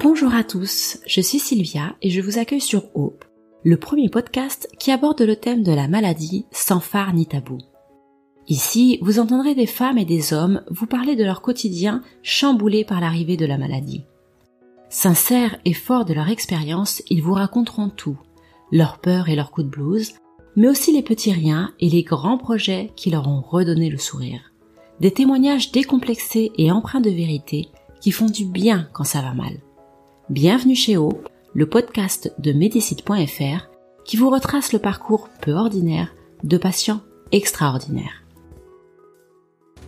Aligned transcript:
Bonjour 0.00 0.34
à 0.34 0.44
tous, 0.44 0.98
je 1.06 1.22
suis 1.22 1.38
Sylvia 1.38 1.96
et 2.02 2.10
je 2.10 2.20
vous 2.20 2.38
accueille 2.38 2.60
sur 2.60 2.84
Hope, 2.94 3.24
le 3.64 3.78
premier 3.78 4.10
podcast 4.10 4.68
qui 4.78 4.90
aborde 4.90 5.22
le 5.22 5.36
thème 5.36 5.62
de 5.62 5.72
la 5.72 5.88
maladie 5.88 6.44
sans 6.50 6.80
phare 6.80 7.14
ni 7.14 7.24
tabou. 7.24 7.58
Ici, 8.46 8.98
vous 9.00 9.18
entendrez 9.18 9.54
des 9.54 9.66
femmes 9.66 9.96
et 9.96 10.04
des 10.04 10.34
hommes 10.34 10.62
vous 10.70 10.86
parler 10.86 11.16
de 11.16 11.24
leur 11.24 11.40
quotidien 11.40 12.02
chamboulé 12.22 12.84
par 12.84 13.00
l'arrivée 13.00 13.38
de 13.38 13.46
la 13.46 13.56
maladie. 13.56 14.04
Sincères 14.90 15.58
et 15.64 15.72
forts 15.72 16.04
de 16.04 16.12
leur 16.12 16.28
expérience, 16.28 17.02
ils 17.08 17.22
vous 17.22 17.34
raconteront 17.34 17.88
tout, 17.88 18.18
leurs 18.72 18.98
peurs 18.98 19.30
et 19.30 19.34
leurs 19.34 19.50
coups 19.50 19.66
de 19.66 19.70
blues, 19.70 20.14
mais 20.56 20.68
aussi 20.68 20.92
les 20.92 21.02
petits 21.02 21.32
riens 21.32 21.72
et 21.80 21.88
les 21.88 22.02
grands 22.02 22.38
projets 22.38 22.92
qui 22.96 23.10
leur 23.10 23.28
ont 23.28 23.40
redonné 23.40 23.88
le 23.88 23.98
sourire. 23.98 24.52
Des 25.00 25.12
témoignages 25.12 25.72
décomplexés 25.72 26.52
et 26.58 26.70
empreints 26.70 27.00
de 27.00 27.10
vérité 27.10 27.68
qui 28.00 28.10
font 28.10 28.26
du 28.26 28.44
bien 28.44 28.88
quand 28.92 29.04
ça 29.04 29.22
va 29.22 29.32
mal. 29.32 29.58
Bienvenue 30.28 30.74
chez 30.74 30.96
O, 30.96 31.10
le 31.54 31.68
podcast 31.68 32.34
de 32.40 32.50
Medicite.fr 32.50 33.68
qui 34.04 34.16
vous 34.16 34.28
retrace 34.28 34.72
le 34.72 34.80
parcours 34.80 35.28
peu 35.40 35.52
ordinaire 35.52 36.16
de 36.42 36.58
patients 36.58 36.98
extraordinaires. 37.30 38.24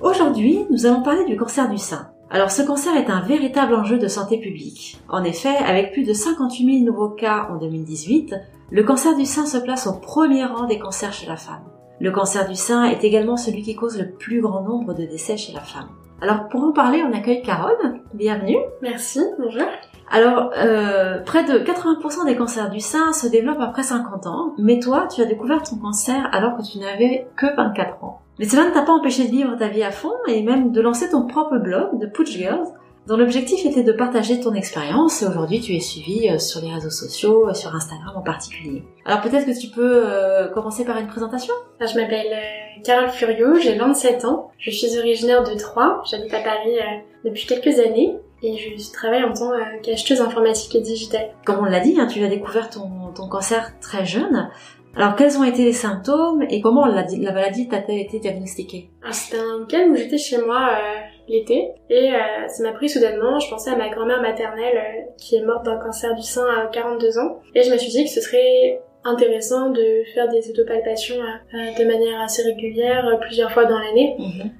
Aujourd'hui, 0.00 0.64
nous 0.70 0.86
allons 0.86 1.02
parler 1.02 1.24
du 1.24 1.36
cancer 1.36 1.68
du 1.68 1.76
sein. 1.76 2.12
Alors 2.30 2.52
ce 2.52 2.62
cancer 2.62 2.94
est 2.94 3.10
un 3.10 3.20
véritable 3.22 3.74
enjeu 3.74 3.98
de 3.98 4.06
santé 4.06 4.38
publique. 4.38 5.00
En 5.08 5.24
effet, 5.24 5.56
avec 5.56 5.90
plus 5.90 6.04
de 6.04 6.12
58 6.12 6.84
000 6.84 6.86
nouveaux 6.86 7.10
cas 7.10 7.48
en 7.50 7.56
2018, 7.56 8.36
le 8.70 8.84
cancer 8.84 9.16
du 9.16 9.24
sein 9.24 9.44
se 9.44 9.58
place 9.58 9.88
au 9.88 9.94
premier 9.94 10.44
rang 10.44 10.66
des 10.68 10.78
cancers 10.78 11.12
chez 11.12 11.26
la 11.26 11.36
femme. 11.36 11.64
Le 11.98 12.12
cancer 12.12 12.48
du 12.48 12.54
sein 12.54 12.84
est 12.84 13.02
également 13.02 13.36
celui 13.36 13.62
qui 13.62 13.74
cause 13.74 13.98
le 13.98 14.12
plus 14.12 14.40
grand 14.40 14.62
nombre 14.62 14.94
de 14.94 15.04
décès 15.04 15.36
chez 15.36 15.52
la 15.52 15.62
femme. 15.62 15.88
Alors 16.20 16.48
pour 16.48 16.62
en 16.62 16.70
parler, 16.70 17.02
on 17.02 17.12
accueille 17.12 17.42
Carole. 17.42 18.02
Bienvenue. 18.14 18.58
Merci, 18.82 19.20
bonjour. 19.36 19.66
Alors, 20.10 20.50
euh, 20.56 21.18
près 21.20 21.44
de 21.44 21.58
80% 21.58 22.26
des 22.26 22.36
cancers 22.36 22.70
du 22.70 22.80
sein 22.80 23.12
se 23.12 23.26
développent 23.26 23.60
après 23.60 23.82
50 23.82 24.26
ans, 24.26 24.54
mais 24.58 24.78
toi, 24.80 25.06
tu 25.14 25.20
as 25.20 25.26
découvert 25.26 25.62
ton 25.62 25.76
cancer 25.76 26.28
alors 26.32 26.56
que 26.56 26.62
tu 26.62 26.78
n'avais 26.78 27.26
que 27.36 27.46
24 27.54 28.02
ans. 28.04 28.20
Mais 28.38 28.46
cela 28.46 28.66
ne 28.68 28.70
t'a 28.70 28.82
pas 28.82 28.92
empêché 28.92 29.26
de 29.26 29.30
vivre 29.30 29.56
ta 29.56 29.68
vie 29.68 29.82
à 29.82 29.90
fond 29.90 30.14
et 30.28 30.42
même 30.42 30.72
de 30.72 30.80
lancer 30.80 31.10
ton 31.10 31.26
propre 31.26 31.58
blog, 31.58 31.98
de 31.98 32.06
Pooch 32.06 32.28
Girls, 32.28 32.68
dont 33.08 33.16
l'objectif 33.16 33.64
était 33.64 33.82
de 33.82 33.92
partager 33.92 34.38
ton 34.38 34.54
expérience. 34.54 35.22
Et 35.22 35.26
aujourd'hui 35.26 35.60
tu 35.60 35.74
es 35.74 35.80
suivi 35.80 36.28
euh, 36.28 36.38
sur 36.38 36.60
les 36.60 36.72
réseaux 36.72 36.90
sociaux, 36.90 37.48
euh, 37.48 37.54
sur 37.54 37.74
Instagram 37.74 38.14
en 38.14 38.22
particulier. 38.22 38.84
Alors 39.06 39.22
peut-être 39.22 39.46
que 39.46 39.58
tu 39.58 39.68
peux 39.68 40.02
euh, 40.04 40.48
commencer 40.48 40.84
par 40.84 40.98
une 40.98 41.06
présentation. 41.06 41.54
Je 41.80 41.98
m'appelle 41.98 42.36
Carole 42.84 43.08
Furio, 43.08 43.56
j'ai 43.56 43.76
27 43.76 44.26
ans, 44.26 44.50
je 44.58 44.70
suis 44.70 44.98
originaire 44.98 45.42
de 45.42 45.58
Troyes, 45.58 46.02
j'habite 46.08 46.34
à 46.34 46.40
Paris 46.40 46.76
depuis 47.24 47.46
quelques 47.46 47.80
années 47.80 48.14
et 48.42 48.56
je 48.56 48.92
travaille 48.92 49.24
en 49.24 49.32
tant 49.32 49.52
qu'acheteuse 49.82 50.20
informatique 50.20 50.74
et 50.74 50.80
digitale. 50.80 51.30
Comme 51.44 51.58
on 51.58 51.64
l'a 51.64 51.80
dit, 51.80 51.96
hein, 51.98 52.06
tu 52.06 52.22
as 52.22 52.28
découvert 52.28 52.70
ton, 52.70 53.12
ton 53.14 53.28
cancer 53.28 53.72
très 53.80 54.04
jeune. 54.04 54.48
Alors, 54.96 55.14
quels 55.14 55.38
ont 55.38 55.44
été 55.44 55.64
les 55.64 55.72
symptômes 55.72 56.44
et 56.50 56.60
comment 56.60 56.86
la, 56.86 57.06
la 57.20 57.32
maladie 57.32 57.68
t'a-t-elle 57.68 58.00
été 58.00 58.18
diagnostiquée? 58.18 58.90
C'était 59.12 59.38
un 59.38 59.60
week-end 59.60 59.86
où 59.90 59.94
j'étais 59.94 60.18
chez 60.18 60.38
moi 60.38 60.70
euh, 60.72 60.98
l'été 61.28 61.68
et 61.88 62.14
euh, 62.14 62.48
ça 62.48 62.64
m'a 62.64 62.72
pris 62.72 62.88
soudainement. 62.88 63.38
Je 63.38 63.48
pensais 63.48 63.70
à 63.70 63.76
ma 63.76 63.90
grand-mère 63.90 64.20
maternelle 64.20 64.76
euh, 64.76 65.10
qui 65.16 65.36
est 65.36 65.44
morte 65.44 65.64
d'un 65.64 65.78
cancer 65.78 66.16
du 66.16 66.22
sein 66.22 66.46
à 66.46 66.66
42 66.66 67.18
ans 67.18 67.40
et 67.54 67.62
je 67.62 67.70
me 67.70 67.76
suis 67.76 67.90
dit 67.90 68.04
que 68.04 68.10
ce 68.10 68.20
serait 68.20 68.80
intéressant 69.04 69.70
de 69.70 70.02
faire 70.14 70.28
des 70.28 70.50
autopalpations 70.50 71.22
de 71.52 71.84
manière 71.84 72.20
assez 72.20 72.42
régulière 72.42 73.18
plusieurs 73.20 73.52
fois 73.52 73.64
dans 73.64 73.78
l'année. 73.78 74.16
Mhm. 74.18 74.50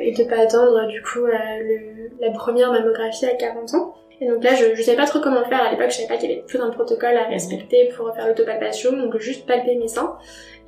et 0.00 0.12
de 0.12 0.24
pas 0.24 0.40
attendre 0.40 0.86
du 0.88 1.00
coup 1.00 1.24
le, 1.24 1.91
la 2.22 2.30
première 2.30 2.72
mammographie 2.72 3.26
à 3.26 3.34
40 3.34 3.74
ans. 3.74 3.94
Et 4.20 4.28
donc 4.28 4.44
là, 4.44 4.54
je, 4.54 4.66
ne 4.66 4.74
savais 4.76 4.96
pas 4.96 5.06
trop 5.06 5.18
comment 5.18 5.44
faire. 5.44 5.62
À 5.62 5.70
l'époque, 5.72 5.90
je 5.90 5.96
savais 5.96 6.08
pas 6.08 6.16
qu'il 6.16 6.30
y 6.30 6.32
avait 6.32 6.44
tout 6.46 6.58
un 6.62 6.70
protocole 6.70 7.16
à 7.16 7.24
respecter 7.24 7.88
pour 7.96 8.14
faire 8.14 8.28
l'autopalpation, 8.28 8.92
donc 8.92 9.18
juste 9.18 9.46
palper 9.46 9.74
mes 9.74 9.88
seins. 9.88 10.16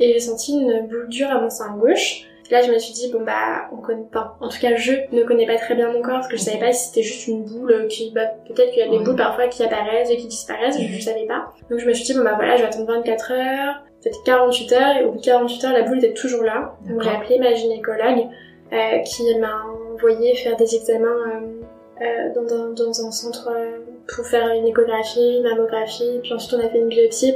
Et 0.00 0.12
j'ai 0.12 0.18
senti 0.18 0.52
une 0.52 0.88
boule 0.88 1.08
dure 1.08 1.30
à 1.30 1.40
mon 1.40 1.50
sein 1.50 1.76
gauche. 1.76 2.26
là, 2.50 2.62
je 2.62 2.72
me 2.72 2.78
suis 2.78 2.92
dit, 2.92 3.12
bon 3.12 3.22
bah, 3.22 3.68
on 3.72 3.76
connaît 3.76 4.08
pas. 4.10 4.36
En 4.40 4.48
tout 4.48 4.58
cas, 4.58 4.74
je 4.74 4.92
ne 5.12 5.22
connais 5.22 5.46
pas 5.46 5.56
très 5.56 5.76
bien 5.76 5.92
mon 5.92 6.02
corps, 6.02 6.14
parce 6.14 6.26
que 6.26 6.36
je 6.36 6.42
savais 6.42 6.58
pas 6.58 6.72
si 6.72 6.88
c'était 6.88 7.02
juste 7.02 7.28
une 7.28 7.44
boule 7.44 7.86
qui, 7.88 8.10
bah, 8.10 8.26
peut-être 8.48 8.72
qu'il 8.72 8.80
y 8.80 8.82
a 8.82 8.88
des 8.88 8.98
boules 8.98 9.14
parfois 9.14 9.46
qui 9.46 9.62
apparaissent 9.62 10.10
et 10.10 10.16
qui 10.16 10.26
disparaissent, 10.26 10.80
je, 10.80 10.88
je 10.88 11.00
savais 11.00 11.26
pas. 11.26 11.52
Donc 11.70 11.78
je 11.78 11.86
me 11.86 11.92
suis 11.92 12.04
dit, 12.04 12.14
bon 12.14 12.24
bah 12.24 12.34
voilà, 12.34 12.56
je 12.56 12.62
vais 12.62 12.68
attendre 12.68 12.92
24 12.92 13.32
heures, 13.32 13.84
peut-être 14.02 14.20
48 14.24 14.72
heures, 14.72 14.96
et 14.96 15.04
au 15.04 15.12
bout 15.12 15.20
de 15.20 15.24
48 15.24 15.64
heures, 15.64 15.72
la 15.74 15.82
boule 15.82 15.98
était 15.98 16.14
toujours 16.14 16.42
là. 16.42 16.74
Donc 16.88 17.02
j'ai 17.02 17.10
appelé 17.10 17.38
ma 17.38 17.54
gynécologue, 17.54 18.26
euh, 18.72 18.98
qui 19.02 19.22
m'a 19.38 19.62
envoyé 19.94 20.34
faire 20.34 20.56
des 20.56 20.74
examens 20.74 21.06
euh, 21.06 22.02
euh, 22.02 22.34
dans, 22.34 22.54
un, 22.54 22.70
dans, 22.70 23.06
un, 23.06 23.10
centre 23.10 23.48
euh, 23.54 23.78
pour 24.14 24.26
faire 24.26 24.48
une 24.48 24.66
échographie, 24.66 25.38
une 25.38 25.44
mammographie, 25.44 26.18
puis 26.22 26.32
ensuite 26.32 26.58
on 26.60 26.64
a 26.64 26.68
fait 26.68 26.78
une 26.78 26.88
biopsie. 26.88 27.34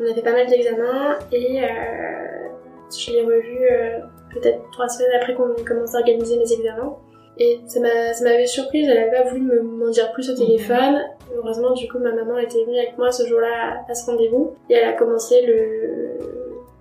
On 0.00 0.10
a 0.10 0.14
fait 0.14 0.22
pas 0.22 0.32
mal 0.32 0.46
d'examens 0.48 1.18
et 1.32 1.60
je 2.90 3.12
l'ai 3.12 3.22
revu 3.22 3.58
peut-être 4.32 4.58
trois 4.72 4.88
semaines 4.88 5.12
après 5.20 5.34
qu'on 5.34 5.54
ait 5.54 5.64
commencé 5.64 5.96
à 5.96 6.00
organiser 6.00 6.36
mes 6.38 6.50
examens. 6.50 6.96
Et 7.38 7.60
ça 7.66 7.78
m'avait 7.80 8.46
surprise, 8.46 8.88
elle 8.88 8.98
avait 8.98 9.22
pas 9.22 9.30
voulu 9.30 9.60
m'en 9.60 9.90
dire 9.90 10.10
plus 10.12 10.28
au 10.30 10.34
téléphone. 10.34 11.02
Heureusement, 11.36 11.72
du 11.72 11.88
coup, 11.88 11.98
ma 11.98 12.12
maman 12.12 12.38
était 12.38 12.64
venue 12.64 12.78
avec 12.78 12.98
moi 12.98 13.12
ce 13.12 13.26
jour-là 13.26 13.84
à, 13.88 13.94
ce 13.94 14.10
rendez-vous 14.10 14.54
et 14.70 14.74
elle 14.74 14.88
a 14.88 14.92
commencé 14.94 15.46
le, 15.46 16.18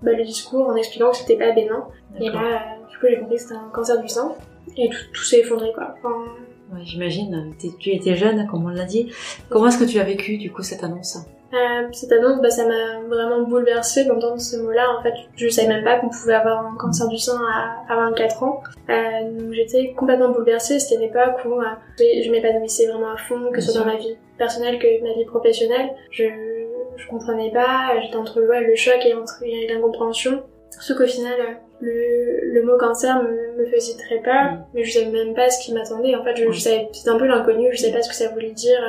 bah, 0.01 0.13
le 0.13 0.23
discours 0.23 0.67
en 0.67 0.75
expliquant 0.75 1.11
que 1.11 1.17
c'était 1.17 1.37
pas 1.37 1.51
bénin. 1.51 1.85
Et 2.19 2.29
là, 2.29 2.77
du 2.89 2.97
coup, 2.97 3.05
j'ai 3.07 3.19
compris 3.19 3.35
que 3.35 3.41
c'était 3.41 3.55
un 3.55 3.69
cancer 3.73 4.01
du 4.01 4.07
sein 4.07 4.35
et 4.77 4.89
tout, 4.89 4.97
tout 5.13 5.23
s'est 5.23 5.39
effondré 5.39 5.72
quoi. 5.73 5.95
Enfin, 5.99 6.25
Ouais, 6.73 6.79
J'imagine, 6.85 7.53
tu 7.79 7.89
étais 7.89 8.16
jeune, 8.16 8.47
comme 8.47 8.63
on 8.63 8.69
l'a 8.69 8.85
dit. 8.85 9.11
Comment 9.49 9.67
est-ce 9.67 9.77
que 9.77 9.83
tu 9.83 9.99
as 9.99 10.05
vécu 10.05 10.38
du 10.38 10.53
coup 10.53 10.61
cette 10.63 10.85
annonce? 10.85 11.17
Euh, 11.53 11.88
Cette 11.91 12.13
annonce, 12.13 12.41
bah, 12.41 12.49
ça 12.49 12.66
m'a 12.66 13.01
vraiment 13.09 13.41
bouleversée 13.45 14.05
d'entendre 14.05 14.39
ce 14.39 14.55
mot-là. 14.55 14.88
En 14.97 15.03
fait, 15.03 15.11
je 15.35 15.49
savais 15.49 15.67
même 15.67 15.83
pas 15.83 15.99
qu'on 15.99 16.07
pouvait 16.07 16.35
avoir 16.35 16.66
un 16.66 16.77
cancer 16.77 17.09
du 17.09 17.17
sein 17.17 17.38
à, 17.53 17.91
à 17.94 17.95
24 18.09 18.44
ans. 18.44 18.63
Euh, 18.89 18.94
donc 19.38 19.51
j'étais 19.51 19.91
complètement 19.97 20.29
bouleversée. 20.29 20.79
C'était 20.79 20.95
une 20.95 21.09
époque 21.09 21.43
où 21.45 21.59
euh, 21.59 21.66
je 21.99 22.31
m'épanouissais 22.31 22.88
vraiment 22.88 23.11
à 23.11 23.17
fond, 23.17 23.51
que 23.51 23.59
ce 23.59 23.73
soit 23.73 23.81
dans 23.81 23.88
ma 23.88 23.97
vie 23.97 24.16
personnelle 24.38 24.79
que 24.79 24.88
ma 25.03 25.13
vie 25.13 25.25
professionnelle. 25.25 25.89
Je 26.09 26.23
je 26.95 27.07
comprenais 27.09 27.51
pas, 27.51 27.99
j'étais 28.01 28.16
entre 28.16 28.39
le 28.39 28.75
choc 28.75 29.05
et 29.05 29.67
l'incompréhension. 29.67 30.43
Sauf 30.79 30.97
qu'au 30.97 31.05
final, 31.07 31.35
le, 31.81 32.53
le 32.53 32.63
mot 32.63 32.77
cancer 32.77 33.21
me, 33.23 33.57
me 33.57 33.65
faisait 33.65 33.97
très 33.97 34.19
peur, 34.19 34.51
mm. 34.51 34.65
mais 34.73 34.83
je 34.83 34.91
savais 34.91 35.11
même 35.11 35.33
pas 35.33 35.49
ce 35.49 35.63
qui 35.63 35.73
m'attendait. 35.73 36.15
En 36.15 36.23
fait, 36.23 36.35
je, 36.35 36.49
je 36.51 36.59
savais, 36.59 36.89
c'était 36.93 37.09
un 37.09 37.17
peu 37.17 37.25
l'inconnu, 37.25 37.69
je 37.71 37.77
savais 37.77 37.93
pas 37.93 38.01
ce 38.01 38.09
que 38.09 38.15
ça 38.15 38.29
voulait 38.29 38.51
dire. 38.51 38.79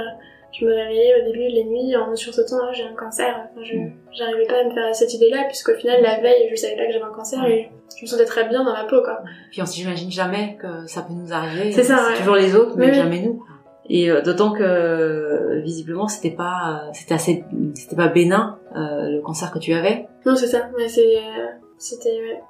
Je 0.53 0.67
me 0.67 0.75
réveillais 0.75 1.15
au 1.23 1.25
début 1.25 1.49
les 1.49 1.65
nuits 1.65 1.97
en 1.97 2.15
sursautant, 2.15 2.59
ah, 2.63 2.73
j'ai 2.73 2.85
un 2.85 2.95
cancer. 2.95 3.49
Enfin, 3.51 3.65
je, 3.65 3.77
mm. 3.77 3.93
j'arrivais 4.13 4.47
pas 4.47 4.61
à 4.61 4.65
me 4.65 4.71
faire 4.71 4.95
cette 4.95 5.15
idée-là, 5.15 5.45
puisqu'au 5.49 5.75
final, 5.75 6.03
la 6.03 6.21
veille, 6.21 6.49
je 6.51 6.57
savais 6.57 6.77
pas 6.77 6.87
que 6.87 6.93
j'avais 6.93 7.05
un 7.05 7.15
cancer 7.15 7.43
et 7.47 7.71
je 7.97 8.03
me 8.03 8.07
sentais 8.07 8.25
très 8.25 8.49
bien 8.49 8.65
dans 8.65 8.73
ma 8.73 8.85
peau, 8.85 9.03
quoi. 9.03 9.23
Puis 9.51 9.63
on 9.63 9.67
s'imagine 9.67 10.11
jamais 10.11 10.57
que 10.61 10.87
ça 10.87 11.03
peut 11.03 11.15
nous 11.15 11.33
arriver. 11.33 11.73
C'est 11.73 11.85
ça, 11.85 12.09
C'est 12.13 12.19
toujours 12.19 12.37
les 12.37 12.55
autres, 12.55 12.75
mais, 12.77 12.93
jamais 12.93 13.21
nous. 13.21 13.43
Et 13.89 14.11
euh, 14.11 14.23
d'autant 14.23 14.53
que 14.53 15.61
visiblement 15.63 16.07
c'était 16.07 16.31
pas 16.31 16.85
c'était 16.93 17.15
assez 17.15 17.45
c'était 17.75 17.97
pas 17.97 18.09
bénin 18.09 18.59
euh, 18.77 19.11
le 19.11 19.21
cancer 19.23 19.51
que 19.51 19.59
tu 19.59 19.73
avais. 19.75 20.07
Non 20.25 20.37
c'est 20.37 20.47
ça, 20.47 20.71
mais 20.79 20.89
c'est 20.89 21.17
euh, 21.17 21.47
c'était 21.79 22.41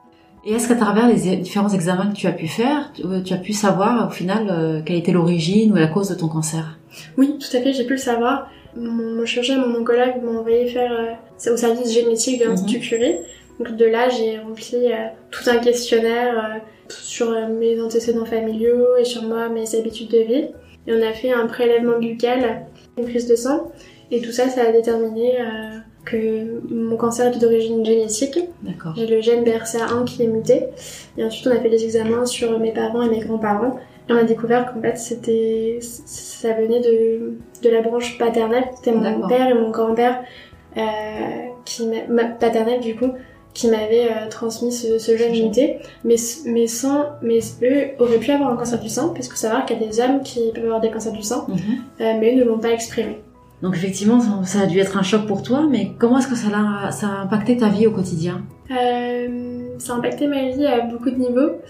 et 0.45 0.55
est-ce 0.55 0.67
qu'à 0.67 0.75
travers 0.75 1.09
les 1.09 1.37
différents 1.37 1.69
examens 1.69 2.11
que 2.11 2.17
tu 2.17 2.27
as 2.27 2.33
pu 2.33 2.49
faire, 2.49 2.93
tu 3.25 3.33
as 3.33 3.37
pu 3.37 3.53
savoir 3.53 4.09
au 4.09 4.11
final 4.11 4.49
euh, 4.51 4.81
quelle 4.85 4.97
était 4.97 5.13
l'origine 5.13 5.73
ou 5.73 5.77
la 5.77 5.87
cause 5.87 6.09
de 6.09 6.15
ton 6.15 6.27
cancer? 6.27 6.79
Oui, 7.17 7.39
tout 7.39 7.57
à 7.57 7.61
fait, 7.61 7.73
j'ai 7.73 7.85
pu 7.85 7.93
le 7.93 7.99
savoir. 7.99 8.51
Mon, 8.75 9.25
chirurgien, 9.25 9.65
mon 9.65 9.81
oncologue 9.81 10.23
m'ont 10.23 10.39
envoyé 10.39 10.67
faire 10.67 10.91
euh, 10.91 11.53
au 11.53 11.57
service 11.57 11.93
génétique 11.93 12.41
de 12.41 12.47
l'Institut 12.47 12.79
mhm. 12.79 12.83
Curie. 12.83 13.17
Donc 13.61 13.77
de 13.77 13.85
là, 13.85 14.09
j'ai 14.09 14.39
rempli 14.39 14.75
euh, 14.75 15.09
tout 15.31 15.49
un 15.49 15.59
questionnaire 15.59 16.61
sur 16.89 17.31
mes 17.49 17.81
antécédents 17.81 18.25
familiaux 18.25 18.97
et 18.99 19.05
sur 19.05 19.23
moi, 19.23 19.49
mes 19.49 19.77
habitudes 19.77 20.11
de 20.11 20.19
vie. 20.19 20.47
Et 20.89 20.93
on 20.93 21.03
a 21.09 21.13
fait 21.13 21.31
un 21.31 21.47
prélèvement 21.47 22.01
buccal, 22.01 22.67
une 22.99 23.05
prise 23.05 23.29
de 23.29 23.37
sang. 23.37 23.71
Et 24.11 24.21
tout 24.21 24.33
ça, 24.33 24.49
ça 24.49 24.63
a 24.63 24.73
déterminé 24.73 25.39
que 26.05 26.61
mon 26.73 26.97
cancer 26.97 27.35
est 27.35 27.39
d'origine 27.39 27.85
génétique. 27.85 28.39
J'ai 28.97 29.07
le 29.07 29.21
gène 29.21 29.45
BRCA1 29.45 30.05
qui 30.05 30.23
est 30.23 30.27
muté. 30.27 30.65
Et 31.17 31.25
ensuite, 31.25 31.47
on 31.47 31.57
a 31.57 31.61
fait 31.61 31.71
des 31.71 31.85
examens 31.85 32.27
sur 32.27 32.59
mes 32.59 32.73
parents 32.73 33.03
et 33.03 33.09
mes 33.09 33.21
grands-parents. 33.21 33.79
Et 34.09 34.13
on 34.13 34.17
a 34.17 34.25
découvert 34.25 34.73
qu'en 34.73 34.81
fait, 34.81 34.97
c'était, 34.97 35.79
ça 35.81 36.53
venait 36.55 36.81
de, 36.81 37.39
de 37.63 37.71
la 37.71 37.83
branche 37.83 38.19
paternelle. 38.19 38.65
C'était 38.77 38.93
mon 38.93 39.29
père 39.29 39.49
et 39.49 39.55
mon 39.55 39.71
grand-père, 39.71 40.23
euh, 40.77 40.81
qui, 41.65 41.89
ma 42.09 42.25
paternelle 42.25 42.81
du 42.81 42.97
coup, 42.97 43.13
qui 43.55 43.69
m'avaient 43.69 44.09
euh, 44.11 44.29
transmis 44.29 44.73
ce, 44.73 44.99
ce 44.99 45.17
gène 45.17 45.33
muté. 45.33 45.79
Mais, 46.05 46.17
mais 46.47 46.67
sans, 46.67 47.05
mais 47.23 47.39
eux 47.63 47.91
auraient 48.01 48.19
pu 48.19 48.33
avoir 48.33 48.51
un 48.51 48.57
cancer 48.57 48.81
du 48.81 48.89
sang, 48.89 49.11
parce 49.11 49.29
que 49.29 49.39
savoir 49.39 49.67
qu'il 49.67 49.81
y 49.81 49.85
a 49.85 49.87
des 49.87 50.01
hommes 50.01 50.23
qui 50.23 50.51
peuvent 50.53 50.65
avoir 50.65 50.81
des 50.81 50.91
cancers 50.91 51.13
du 51.13 51.23
sang, 51.23 51.45
mhm. 51.49 51.57
euh, 52.01 52.15
mais 52.19 52.35
eux 52.35 52.39
ne 52.39 52.45
l'ont 52.45 52.59
pas 52.59 52.71
exprimé. 52.71 53.21
Donc 53.63 53.77
effectivement, 53.77 54.43
ça, 54.45 54.61
a 54.63 54.67
dû 54.67 54.81
être 54.81 54.97
un 54.97 55.03
choc 55.03 55.27
pour 55.27 55.43
toi, 55.43 55.67
mais 55.71 55.93
comment 55.99 56.19
est-ce 56.19 56.27
que 56.27 56.35
ça 56.35 56.49
a, 56.49 56.91
ça 56.91 57.07
a 57.07 57.21
impacté 57.23 57.57
ta 57.57 57.69
vie 57.69 57.87
au 57.87 57.93
quotidien? 57.93 58.43
Euh, 58.73 59.79
Ça 59.79 59.95
a 59.95 59.97
impacté 59.97 60.27
ma 60.27 60.49
vie 60.49 60.67
à 60.67 60.81
beaucoup 60.81 61.11
de 61.11 61.17
niveaux. 61.17 61.61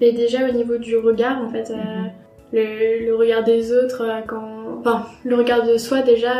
Mais 0.00 0.12
déjà 0.12 0.48
au 0.48 0.52
niveau 0.52 0.78
du 0.78 0.96
regard, 0.96 1.42
en 1.42 1.48
fait, 1.48 1.70
euh, 1.70 1.74
mhm. 1.74 2.10
le, 2.52 3.06
le, 3.06 3.16
regard 3.16 3.42
des 3.42 3.72
autres 3.72 4.02
euh, 4.02 4.20
quand, 4.26 4.78
enfin, 4.80 5.06
le 5.24 5.34
regard 5.34 5.66
de 5.66 5.76
soi 5.76 6.02
déjà, 6.02 6.32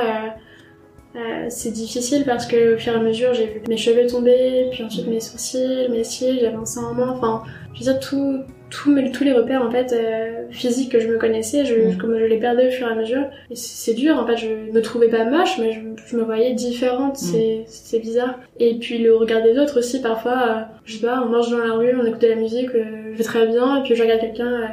euh, 1.17 1.47
c'est 1.49 1.73
difficile 1.73 2.25
parce 2.25 2.47
que 2.47 2.75
au 2.75 2.79
fur 2.79 2.93
et 2.93 2.97
à 2.97 3.01
mesure, 3.01 3.35
j'ai 3.35 3.47
vu 3.47 3.61
mes 3.69 3.77
cheveux 3.77 4.07
tomber, 4.07 4.69
puis 4.71 4.85
ensuite 4.85 5.07
mes 5.09 5.21
sourcils, 5.21 5.89
mes 5.91 6.05
cils, 6.05 6.39
j'avais 6.41 6.55
un 6.57 6.65
sein 6.65 6.85
en 6.85 6.95
moins. 6.95 7.11
Enfin, 7.11 7.43
je 7.75 7.81
veux 7.81 7.93
dire, 7.93 7.99
tout, 8.01 8.39
tout, 8.71 8.97
tous 9.13 9.25
les 9.25 9.33
repères 9.33 9.63
en 9.63 9.71
fait 9.73 9.93
euh, 9.93 10.45
physiques 10.53 10.93
que 10.93 11.01
je 11.01 11.09
me 11.09 11.19
connaissais, 11.19 11.65
je, 11.65 11.75
Mm. 11.75 11.99
comme 11.99 12.17
je 12.17 12.25
les 12.25 12.39
perdais 12.39 12.69
au 12.69 12.71
fur 12.71 12.87
et 12.87 12.93
à 12.93 12.95
mesure. 12.95 13.25
Et 13.51 13.57
c'est 13.57 13.95
dur, 13.95 14.17
en 14.19 14.27
fait, 14.27 14.37
je 14.37 14.73
me 14.73 14.81
trouvais 14.83 15.09
pas 15.09 15.25
moche, 15.25 15.59
mais 15.59 15.73
je, 15.73 15.81
je 16.07 16.17
me 16.17 16.23
voyais 16.23 16.53
différente, 16.55 17.17
c'est 17.17 17.65
c'est 17.67 17.99
bizarre. 17.99 18.39
Et 18.61 18.75
puis 18.79 18.99
le 18.99 19.17
regard 19.17 19.43
des 19.43 19.59
autres 19.59 19.81
aussi, 19.81 20.01
parfois, 20.01 20.33
euh, 20.49 20.61
je 20.85 20.95
sais 20.99 21.07
pas, 21.07 21.23
on 21.27 21.29
marche 21.29 21.51
dans 21.51 21.59
la 21.59 21.75
rue, 21.75 21.93
on 22.01 22.07
écoute 22.07 22.23
de 22.23 22.29
la 22.29 22.37
musique, 22.37 22.71
euh, 22.77 23.11
je 23.13 23.17
vais 23.19 23.25
très 23.25 23.47
bien, 23.49 23.81
et 23.81 23.83
puis 23.83 23.97
je 23.97 24.03
regarde 24.03 24.21
quelqu'un 24.21 24.53
euh, 24.53 24.67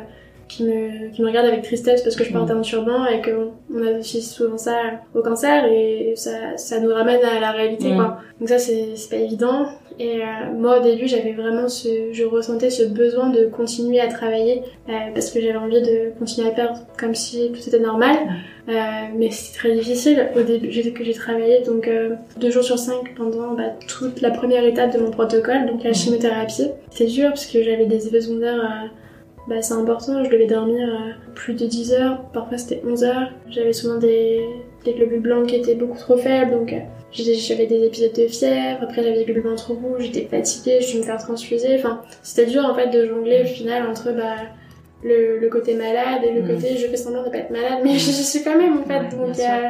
qui 0.48 0.64
me, 0.64 1.10
qui 1.12 1.22
me 1.22 1.28
regarde 1.28 1.46
avec 1.48 1.62
tristesse 1.64 2.02
parce 2.02 2.16
que 2.16 2.24
je 2.24 2.32
porte 2.32 2.50
un 2.52 2.62
turban 2.62 3.06
et 3.06 3.22
qu'on 3.22 3.52
on 3.74 3.86
associe 3.86 4.24
souvent 4.24 4.58
ça 4.58 4.76
au 5.14 5.22
cancer 5.22 5.66
et 5.66 6.14
ça, 6.16 6.56
ça 6.58 6.80
nous 6.80 6.94
ramène 6.94 7.24
à 7.24 7.40
la 7.40 7.52
réalité 7.52 7.90
Mm. 7.92 7.96
quoi. 7.96 8.18
Donc 8.40 8.50
ça 8.50 8.58
c'est 8.60 8.96
c'est 8.96 9.10
pas 9.10 9.22
évident 9.22 9.66
et 10.00 10.22
euh, 10.22 10.54
moi 10.56 10.80
au 10.80 10.84
début 10.84 11.08
j'avais 11.08 11.34
vraiment 11.34 11.68
ce, 11.68 11.88
je 12.12 12.24
ressentais 12.24 12.70
ce 12.70 12.84
besoin 12.84 13.30
de 13.30 13.46
continuer 13.46 14.00
à 14.00 14.08
travailler 14.08 14.62
euh, 14.90 14.92
parce 15.14 15.32
que 15.32 15.42
j'avais 15.42 15.58
envie 15.58 15.82
de 15.82 16.12
continuer 16.20 16.48
à 16.48 16.52
perdre 16.52 16.80
comme 17.00 17.16
si 17.16 17.52
tout 17.52 17.68
était 17.68 17.80
normal. 17.80 18.16
Euh, 18.70 18.74
mais 19.16 19.32
c'était 19.32 19.58
très 19.60 19.72
difficile 19.74 20.28
au 20.36 20.42
début 20.44 20.72
j'ai 20.72 20.92
que 20.92 21.04
j'ai 21.04 21.14
travaillé 21.14 21.62
donc 21.62 21.90
deux 22.38 22.52
jours 22.52 22.64
sur 22.64 22.78
cinq 22.78 23.16
pendant 23.16 23.54
bah, 23.54 23.72
toute 23.88 24.20
la 24.22 24.30
première 24.30 24.66
étape 24.66 24.94
de 24.94 25.00
mon 25.00 25.10
protocole 25.12 25.66
donc 25.68 25.84
la 25.84 25.90
Mhm. 25.92 25.96
chimiothérapie. 25.96 26.68
C'était 26.92 27.10
dur 27.12 27.30
parce 27.30 27.46
que 27.48 27.64
j'avais 27.64 27.86
des 27.86 28.08
effets 28.08 28.22
secondaires 28.22 28.90
bah, 29.48 29.62
c'est 29.62 29.74
important, 29.74 30.24
je 30.24 30.30
devais 30.30 30.46
dormir 30.48 30.88
euh, 30.90 31.12
plus 31.36 31.54
de 31.54 31.66
10 31.66 31.94
heures, 31.94 32.22
parfois 32.34 32.58
c'était 32.58 32.82
11 32.86 33.04
heures. 33.04 33.32
J'avais 33.50 33.74
souvent 33.74 33.98
des, 33.98 34.46
des 34.86 34.94
globules 34.94 35.22
blancs 35.22 35.48
qui 35.48 35.56
étaient 35.56 35.76
beaucoup 35.76 35.98
trop 35.98 36.18
faibles, 36.18 36.52
donc 36.52 36.74
euh, 36.74 36.80
j'avais 37.12 37.66
des 37.66 37.86
épisodes 37.86 38.14
de 38.14 38.28
fièvre, 38.28 38.80
après 38.84 39.04
j'avais 39.04 39.18
des 39.20 39.26
globules 39.26 39.44
blancs 39.44 39.58
trop 39.58 39.74
rouges, 39.76 40.04
j'étais 40.04 40.26
fatiguée, 40.26 40.80
je 40.82 40.88
devais 40.88 41.00
me 41.00 41.04
faire 41.04 41.18
transfuser. 41.18 41.76
Enfin, 41.76 42.02
c'était 42.24 42.46
dur 42.48 42.66
en 42.66 42.74
fait 42.76 42.88
de 42.90 43.06
jongler 43.06 43.42
au 43.44 43.48
final 43.48 43.88
entre 43.90 44.12
bah, 44.12 44.36
le, 45.04 45.38
le 45.40 45.50
côté 45.50 45.76
malade 45.76 46.22
et 46.28 46.32
le 46.34 46.42
Mm. 46.42 46.48
côté 46.56 46.76
je 46.78 46.88
fais 46.88 46.98
semblant 46.98 47.24
de 47.24 47.30
pas 47.30 47.38
être 47.38 47.52
malade, 47.52 47.80
mais 47.84 47.94
je, 47.94 48.00
je 48.08 48.22
suis 48.24 48.44
quand 48.44 48.58
même 48.58 48.78
en 48.80 48.84
fait. 48.84 49.16
Ouais, 49.16 49.28
donc, 49.28 49.40
euh, 49.40 49.70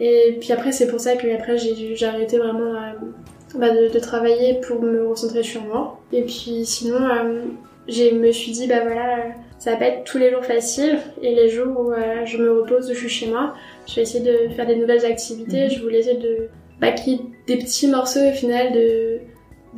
et 0.00 0.36
puis 0.40 0.52
après, 0.52 0.72
c'est 0.72 0.86
pour 0.86 1.00
ça 1.00 1.16
que 1.16 1.26
après 1.34 1.58
j'ai 1.58 1.74
dû- 1.74 1.96
j'ai 1.96 2.06
arrêté 2.06 2.38
vraiment 2.38 2.74
euh, 2.74 2.92
bah, 3.56 3.70
de, 3.70 3.88
de 3.92 3.98
travailler 3.98 4.54
pour 4.66 4.80
me 4.82 5.06
recentrer 5.06 5.42
sur 5.42 5.62
moi. 5.62 5.98
Et 6.12 6.22
puis 6.22 6.64
sinon, 6.64 6.96
euh, 6.98 7.42
je 7.88 8.14
me 8.14 8.30
suis 8.32 8.52
dit, 8.52 8.66
bah 8.66 8.80
voilà, 8.84 9.24
ça 9.58 9.72
va 9.72 9.76
pas 9.78 9.86
être 9.86 10.04
tous 10.04 10.18
les 10.18 10.30
jours 10.30 10.44
facile. 10.44 10.98
Et 11.22 11.34
les 11.34 11.48
jours 11.48 11.78
où 11.80 11.92
euh, 11.92 12.24
je 12.26 12.36
me 12.38 12.60
repose, 12.60 12.90
où 12.90 12.94
je 12.94 12.98
suis 12.98 13.08
chez 13.08 13.26
moi, 13.26 13.54
je 13.88 13.96
vais 13.96 14.02
essayer 14.02 14.24
de 14.24 14.48
faire 14.54 14.66
des 14.66 14.76
nouvelles 14.76 15.04
activités. 15.06 15.64
Mhm. 15.64 15.70
Je 15.70 15.82
voulais 15.82 15.98
essayer 16.00 16.18
de 16.18 16.48
qu'il 16.96 17.18
des 17.46 17.56
petits 17.56 17.88
morceaux 17.88 18.20
au 18.20 18.32
final 18.32 18.72
de, 18.72 19.18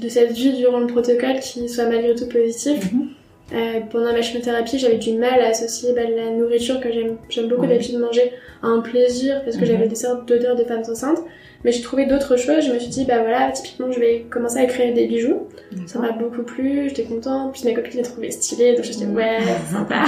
de 0.02 0.08
cette 0.08 0.32
vie 0.32 0.52
durant 0.52 0.80
le 0.80 0.86
protocole 0.86 1.40
qui 1.40 1.68
soient 1.68 1.86
malgré 1.86 2.14
tout 2.14 2.28
positifs. 2.28 2.92
Mhm. 2.92 3.08
Euh, 3.52 3.80
pendant 3.90 4.12
ma 4.12 4.22
chimiothérapie, 4.22 4.78
j'avais 4.78 4.98
du 4.98 5.12
mal 5.14 5.40
à 5.40 5.48
associer 5.48 5.92
bah, 5.92 6.02
la 6.08 6.30
nourriture 6.30 6.78
que 6.80 6.88
j'aime 6.92 7.48
beaucoup 7.48 7.62
Ouais. 7.62 7.68
d'habitude 7.68 7.98
manger 7.98 8.32
à 8.62 8.66
un 8.68 8.80
plaisir 8.80 9.42
parce 9.44 9.56
que 9.56 9.62
Mhm. 9.62 9.66
j'avais 9.68 9.88
des 9.88 9.94
sortes 9.96 10.28
d'odeurs 10.28 10.56
de 10.56 10.64
femmes 10.64 10.82
enceintes. 10.88 11.18
Mais 11.64 11.72
j'ai 11.72 11.82
trouvé 11.82 12.06
d'autres 12.06 12.36
choses. 12.36 12.64
Je 12.66 12.72
me 12.72 12.78
suis 12.78 12.88
dit, 12.88 13.04
bah 13.04 13.18
voilà, 13.20 13.50
typiquement, 13.52 13.92
je 13.92 14.00
vais 14.00 14.24
commencer 14.30 14.58
à 14.58 14.64
créer 14.66 14.92
des 14.92 15.06
bijoux. 15.06 15.48
Ça 15.86 15.98
m'a 15.98 16.12
beaucoup 16.12 16.42
plu, 16.42 16.88
j'étais 16.88 17.04
contente. 17.04 17.52
Puis 17.52 17.62
ma 17.64 17.72
copine 17.74 17.98
les 17.98 18.02
trouvait 18.02 18.30
stylées, 18.30 18.74
donc 18.74 18.82
je 18.84 18.88
me 18.88 18.92
suis 18.94 19.04
dit, 19.04 19.06
Mhm. 19.06 19.16
ouais, 19.16 19.38
sympa. 19.70 20.04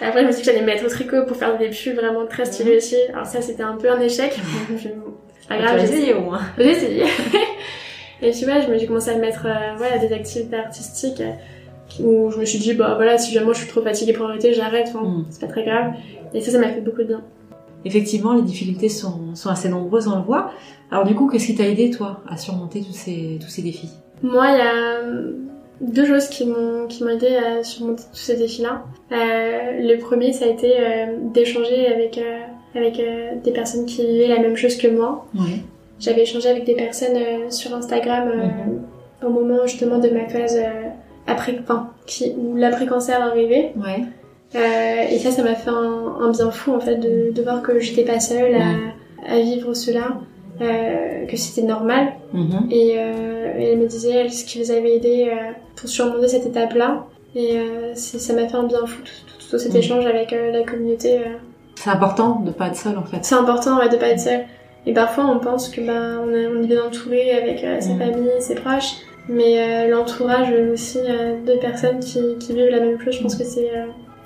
Et 0.00 0.04
après, 0.04 0.20
je 0.22 0.26
me 0.26 0.32
suis 0.32 0.42
dit 0.42 0.46
que 0.46 0.52
j'allais 0.52 0.60
me 0.60 0.66
mettre 0.66 0.84
au 0.84 0.88
tricot 0.88 1.24
pour 1.26 1.36
faire 1.36 1.56
des 1.58 1.68
pulls 1.70 1.94
vraiment 1.94 2.26
très 2.26 2.44
stylés 2.44 2.76
aussi. 2.76 2.96
Alors 3.12 3.24
ça, 3.26 3.40
c'était 3.40 3.62
un 3.62 3.76
peu 3.76 3.90
un 3.90 4.00
échec. 4.00 4.32
C'est 4.78 5.48
pas 5.48 5.56
Tu 5.56 5.62
grave, 5.62 5.78
j'ai 5.78 5.84
essayé 5.84 6.14
au 6.14 6.20
moins. 6.20 6.40
j'ai 6.58 6.70
essayé. 6.70 7.04
Et 8.22 8.30
tu 8.32 8.44
vois, 8.44 8.60
je 8.60 8.68
me 8.68 8.76
suis 8.76 8.86
commencé 8.86 9.10
à 9.10 9.16
mettre 9.16 9.46
euh, 9.46 9.80
ouais, 9.80 9.88
à 9.94 9.98
des 9.98 10.12
activités 10.12 10.54
artistiques 10.56 11.22
euh, 11.22 12.02
où 12.04 12.30
je 12.30 12.38
me 12.38 12.44
suis 12.44 12.58
dit, 12.58 12.74
bah 12.74 12.92
voilà, 12.96 13.16
si 13.16 13.32
jamais 13.32 13.52
je 13.54 13.60
suis 13.60 13.66
trop 13.68 13.80
fatiguée 13.80 14.12
pour 14.12 14.26
arrêter, 14.26 14.52
j'arrête, 14.52 14.88
enfin, 14.94 15.02
Mm. 15.08 15.24
c'est 15.30 15.40
pas 15.40 15.46
très 15.46 15.64
grave. 15.64 15.92
Et 16.34 16.40
ça, 16.42 16.50
ça 16.52 16.58
m'a 16.58 16.68
fait 16.68 16.82
beaucoup 16.82 16.98
de 17.02 17.04
bien. 17.08 17.22
Effectivement, 17.84 18.34
les 18.34 18.42
difficultés 18.42 18.88
sont, 18.88 19.34
sont 19.34 19.48
assez 19.48 19.68
nombreuses, 19.68 20.08
on 20.08 20.16
le 20.16 20.22
voit. 20.22 20.50
Alors 20.90 21.04
du 21.04 21.14
coup, 21.14 21.28
qu'est-ce 21.28 21.46
qui 21.46 21.54
t'a 21.54 21.66
aidé, 21.66 21.90
toi, 21.90 22.20
à 22.28 22.36
surmonter 22.36 22.82
tous 22.82 22.92
ces, 22.92 23.38
tous 23.40 23.48
ces 23.48 23.62
défis? 23.62 23.90
Moi, 24.22 24.46
il 24.50 24.58
y 24.58 24.60
a 24.60 24.74
euh, 24.74 25.32
deux 25.80 26.04
choses 26.04 26.28
qui 26.28 26.44
m'ont 26.46 26.86
qui 26.88 27.04
m'ont 27.04 27.10
aidé 27.10 27.36
à 27.36 27.62
surmonter 27.64 28.02
tous 28.12 28.18
ces 28.18 28.36
défis-là. 28.36 28.84
Euh, 29.12 29.16
le 29.80 29.96
premier, 29.98 30.32
ça 30.32 30.44
a 30.44 30.48
été 30.48 30.72
euh, 30.78 31.16
d'échanger 31.32 31.86
avec 31.86 32.18
euh, 32.18 32.40
avec 32.74 33.00
des 33.42 33.50
personnes 33.50 33.86
qui 33.86 34.06
vivaient 34.06 34.28
la 34.28 34.38
même 34.40 34.56
chose 34.56 34.76
que 34.76 34.88
moi. 34.88 35.26
Oui. 35.34 35.62
J'avais 35.98 36.22
échangé 36.22 36.48
avec 36.48 36.64
des 36.64 36.74
personnes 36.74 37.50
sur 37.50 37.74
Instagram 37.74 38.30
euh, 38.32 39.26
au 39.26 39.30
moment 39.30 39.66
justement 39.66 39.98
de 39.98 40.08
ma 40.08 40.28
phase 40.28 40.58
après, 41.26 41.58
enfin, 41.62 41.90
qui, 42.06 42.32
où 42.38 42.56
l'après-cancer 42.56 43.20
arrivait. 43.20 43.72
Ouais. 43.76 44.04
Euh, 44.54 45.02
et 45.10 45.18
ça, 45.18 45.30
ça 45.30 45.42
m'a 45.42 45.54
fait 45.54 45.70
un, 45.70 46.16
un 46.20 46.30
bien 46.30 46.50
fou 46.50 46.74
en 46.74 46.80
fait 46.80 46.96
de, 46.96 47.30
de 47.32 47.42
voir 47.42 47.62
que 47.62 47.78
j'étais 47.78 48.02
pas 48.04 48.18
seule 48.18 48.54
à, 48.56 49.32
à 49.32 49.38
vivre 49.40 49.74
cela, 49.74 50.18
euh, 50.60 51.24
que 51.26 51.36
c'était 51.36 51.66
normal. 51.66 52.08
Mhm. 52.32 52.68
Et, 52.70 52.94
euh, 52.98 53.52
et 53.58 53.64
elle 53.72 53.78
me 53.78 53.86
disait 53.86 54.12
elle, 54.12 54.32
ce 54.32 54.44
qui 54.44 54.58
les 54.58 54.70
avait 54.72 54.96
aidés 54.96 55.28
euh, 55.30 55.52
pour 55.76 55.88
surmonter 55.88 56.26
cette 56.28 56.46
étape-là. 56.46 57.04
Et 57.36 57.58
ça 57.94 58.32
m'a 58.34 58.48
fait 58.48 58.56
un 58.56 58.64
bien 58.64 58.84
fou 58.86 59.02
tout, 59.04 59.12
tout- 59.38 59.50
tout 59.50 59.58
cet 59.58 59.70
Mhm. 59.72 59.78
échange 59.78 60.06
avec 60.06 60.32
la 60.32 60.62
communauté. 60.64 61.20
C'est 61.76 61.90
important 61.90 62.40
de 62.44 62.50
pas 62.50 62.66
être 62.66 62.76
seul, 62.76 62.98
en 62.98 63.04
fait. 63.04 63.18
C'est 63.22 63.36
important 63.36 63.78
ouais, 63.78 63.88
de 63.88 63.96
pas 63.96 64.08
être 64.08 64.18
seule. 64.20 64.40
Et 64.84 64.92
parfois, 64.92 65.26
on 65.26 65.38
pense 65.38 65.68
que 65.68 65.80
bah, 65.80 66.20
on, 66.26 66.34
est, 66.34 66.46
on 66.48 66.60
est 66.62 66.66
bien 66.66 66.84
entouré 66.84 67.30
avec 67.30 67.60
sa 67.82 67.88
Mhm. 67.92 67.98
famille, 68.00 68.30
ses 68.40 68.56
proches. 68.56 68.94
Mais 69.28 69.88
l'entourage 69.88 70.52
aussi 70.72 70.98
de 70.98 71.56
personnes 71.60 72.00
qui, 72.00 72.18
qui 72.40 72.52
vivent 72.52 72.70
la 72.70 72.80
même 72.80 72.98
chose, 73.00 73.14
je 73.14 73.22
pense 73.22 73.36
que 73.36 73.44
c'est 73.44 73.70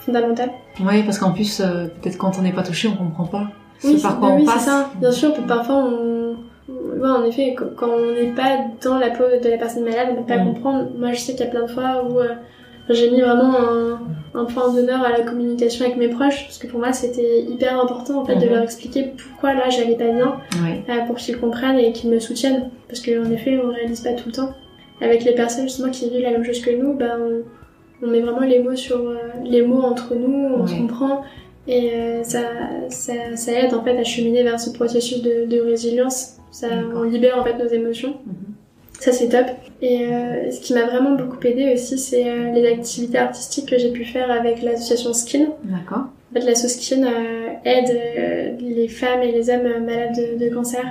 euh, 0.08 0.12
fondamental. 0.12 0.50
Oui, 0.80 1.02
parce 1.02 1.18
qu'en 1.18 1.32
plus, 1.32 1.60
euh, 1.60 1.86
peut-être 2.00 2.18
quand 2.18 2.38
on 2.38 2.42
n'est 2.42 2.52
pas 2.52 2.62
touché, 2.62 2.88
on 2.88 2.96
comprend 2.96 3.24
pas 3.26 3.44
ce 3.80 3.88
Oui, 3.88 4.00
par 4.00 4.12
c'est- 4.12 4.18
quoi 4.18 4.28
bah 4.28 4.34
on 4.34 4.38
oui, 4.40 4.44
passe. 4.46 4.64
ça. 4.64 4.90
Bien 5.00 5.12
sûr, 5.12 5.32
parfois 5.46 5.76
on... 5.76 6.36
Ouais, 6.68 7.08
en 7.10 7.24
effet, 7.24 7.54
quand 7.76 7.88
on 7.88 8.14
n'est 8.14 8.32
pas 8.32 8.56
dans 8.82 8.98
la 8.98 9.10
peau 9.10 9.24
de 9.42 9.48
la 9.48 9.58
personne 9.58 9.84
malade, 9.84 10.08
on 10.10 10.14
ne 10.14 10.18
peut 10.20 10.26
pas 10.34 10.38
comprendre. 10.38 10.86
Moi, 10.98 11.12
je 11.12 11.18
sais 11.18 11.32
qu'il 11.34 11.44
y 11.44 11.48
a 11.48 11.50
plein 11.50 11.62
de 11.64 11.70
fois 11.70 12.02
où 12.08 12.18
euh, 12.20 12.28
j'ai 12.88 13.10
mis 13.10 13.20
vraiment 13.20 13.52
un, 13.58 14.00
un 14.40 14.44
point 14.46 14.72
d'honneur 14.72 15.02
à 15.04 15.10
la 15.10 15.20
communication 15.20 15.84
avec 15.84 15.98
mes 15.98 16.08
proches, 16.08 16.44
parce 16.44 16.56
que 16.56 16.66
pour 16.66 16.78
moi, 16.80 16.92
c'était 16.94 17.42
hyper 17.42 17.78
important 17.78 18.20
en 18.20 18.24
fait 18.24 18.36
de 18.36 18.46
Mhm. 18.46 18.52
leur 18.52 18.62
expliquer 18.62 19.12
pourquoi 19.30 19.52
là, 19.52 19.68
j'allais 19.68 19.96
pas 19.96 20.10
bien, 20.10 20.36
euh, 20.88 21.06
pour 21.06 21.16
qu'ils 21.16 21.38
comprennent 21.38 21.78
et 21.78 21.92
qu'ils 21.92 22.08
me 22.10 22.18
soutiennent. 22.18 22.70
Parce 22.88 23.00
qu'en 23.00 23.30
effet, 23.30 23.60
on 23.62 23.68
réalise 23.70 24.00
pas 24.00 24.12
tout 24.14 24.28
le 24.28 24.32
temps. 24.32 24.50
Avec 25.02 25.24
les 25.24 25.32
personnes 25.34 25.64
justement 25.64 25.90
qui 25.90 26.08
vivent 26.08 26.22
la 26.22 26.30
même 26.30 26.44
chose 26.44 26.60
que 26.62 26.70
nous, 26.70 26.96
on, 26.98 27.42
on 28.04 28.08
met 28.10 28.20
vraiment 28.20 28.40
les 28.40 28.60
mots 28.60 28.76
sur 28.76 28.98
euh, 28.98 29.16
les 29.44 29.62
mots 29.62 29.82
entre 29.82 30.14
nous, 30.14 30.48
on 30.58 30.66
se 30.66 30.74
comprend. 30.74 31.22
Et 31.66 31.92
euh, 31.94 32.22
ça, 32.24 32.40
ça, 32.90 33.12
ça 33.36 33.52
aide 33.52 33.72
en 33.74 33.82
fait 33.82 33.96
à 33.98 34.04
cheminer 34.04 34.42
vers 34.42 34.60
ce 34.60 34.70
processus 34.70 35.22
de, 35.22 35.46
de 35.46 35.60
résilience. 35.60 36.36
Ça, 36.50 36.66
on 36.94 37.02
libère 37.04 37.38
en 37.38 37.44
fait 37.44 37.56
nos 37.58 37.66
émotions. 37.68 38.14
Mhm. 38.26 38.34
Ça 39.00 39.12
c'est 39.12 39.28
top. 39.28 39.46
Et 39.82 40.06
euh, 40.06 40.50
ce 40.50 40.60
qui 40.60 40.72
m'a 40.74 40.84
vraiment 40.84 41.12
beaucoup 41.12 41.38
aidé 41.44 41.72
aussi, 41.74 41.98
c'est 41.98 42.28
euh, 42.28 42.52
les 42.52 42.66
activités 42.70 43.18
artistiques 43.18 43.68
que 43.70 43.78
j'ai 43.78 43.90
pu 43.90 44.04
faire 44.04 44.30
avec 44.30 44.62
l'association 44.62 45.12
Skin. 45.12 45.46
D'accord. 45.64 46.04
En 46.30 46.34
fait, 46.40 46.46
l'asso 46.46 46.68
Skin 46.68 47.02
euh, 47.04 47.48
aide 47.64 48.58
les 48.60 48.88
femmes 48.88 49.22
et 49.22 49.32
les 49.32 49.50
hommes 49.50 49.84
malades 49.84 50.14
de, 50.16 50.44
de 50.44 50.54
cancer 50.54 50.84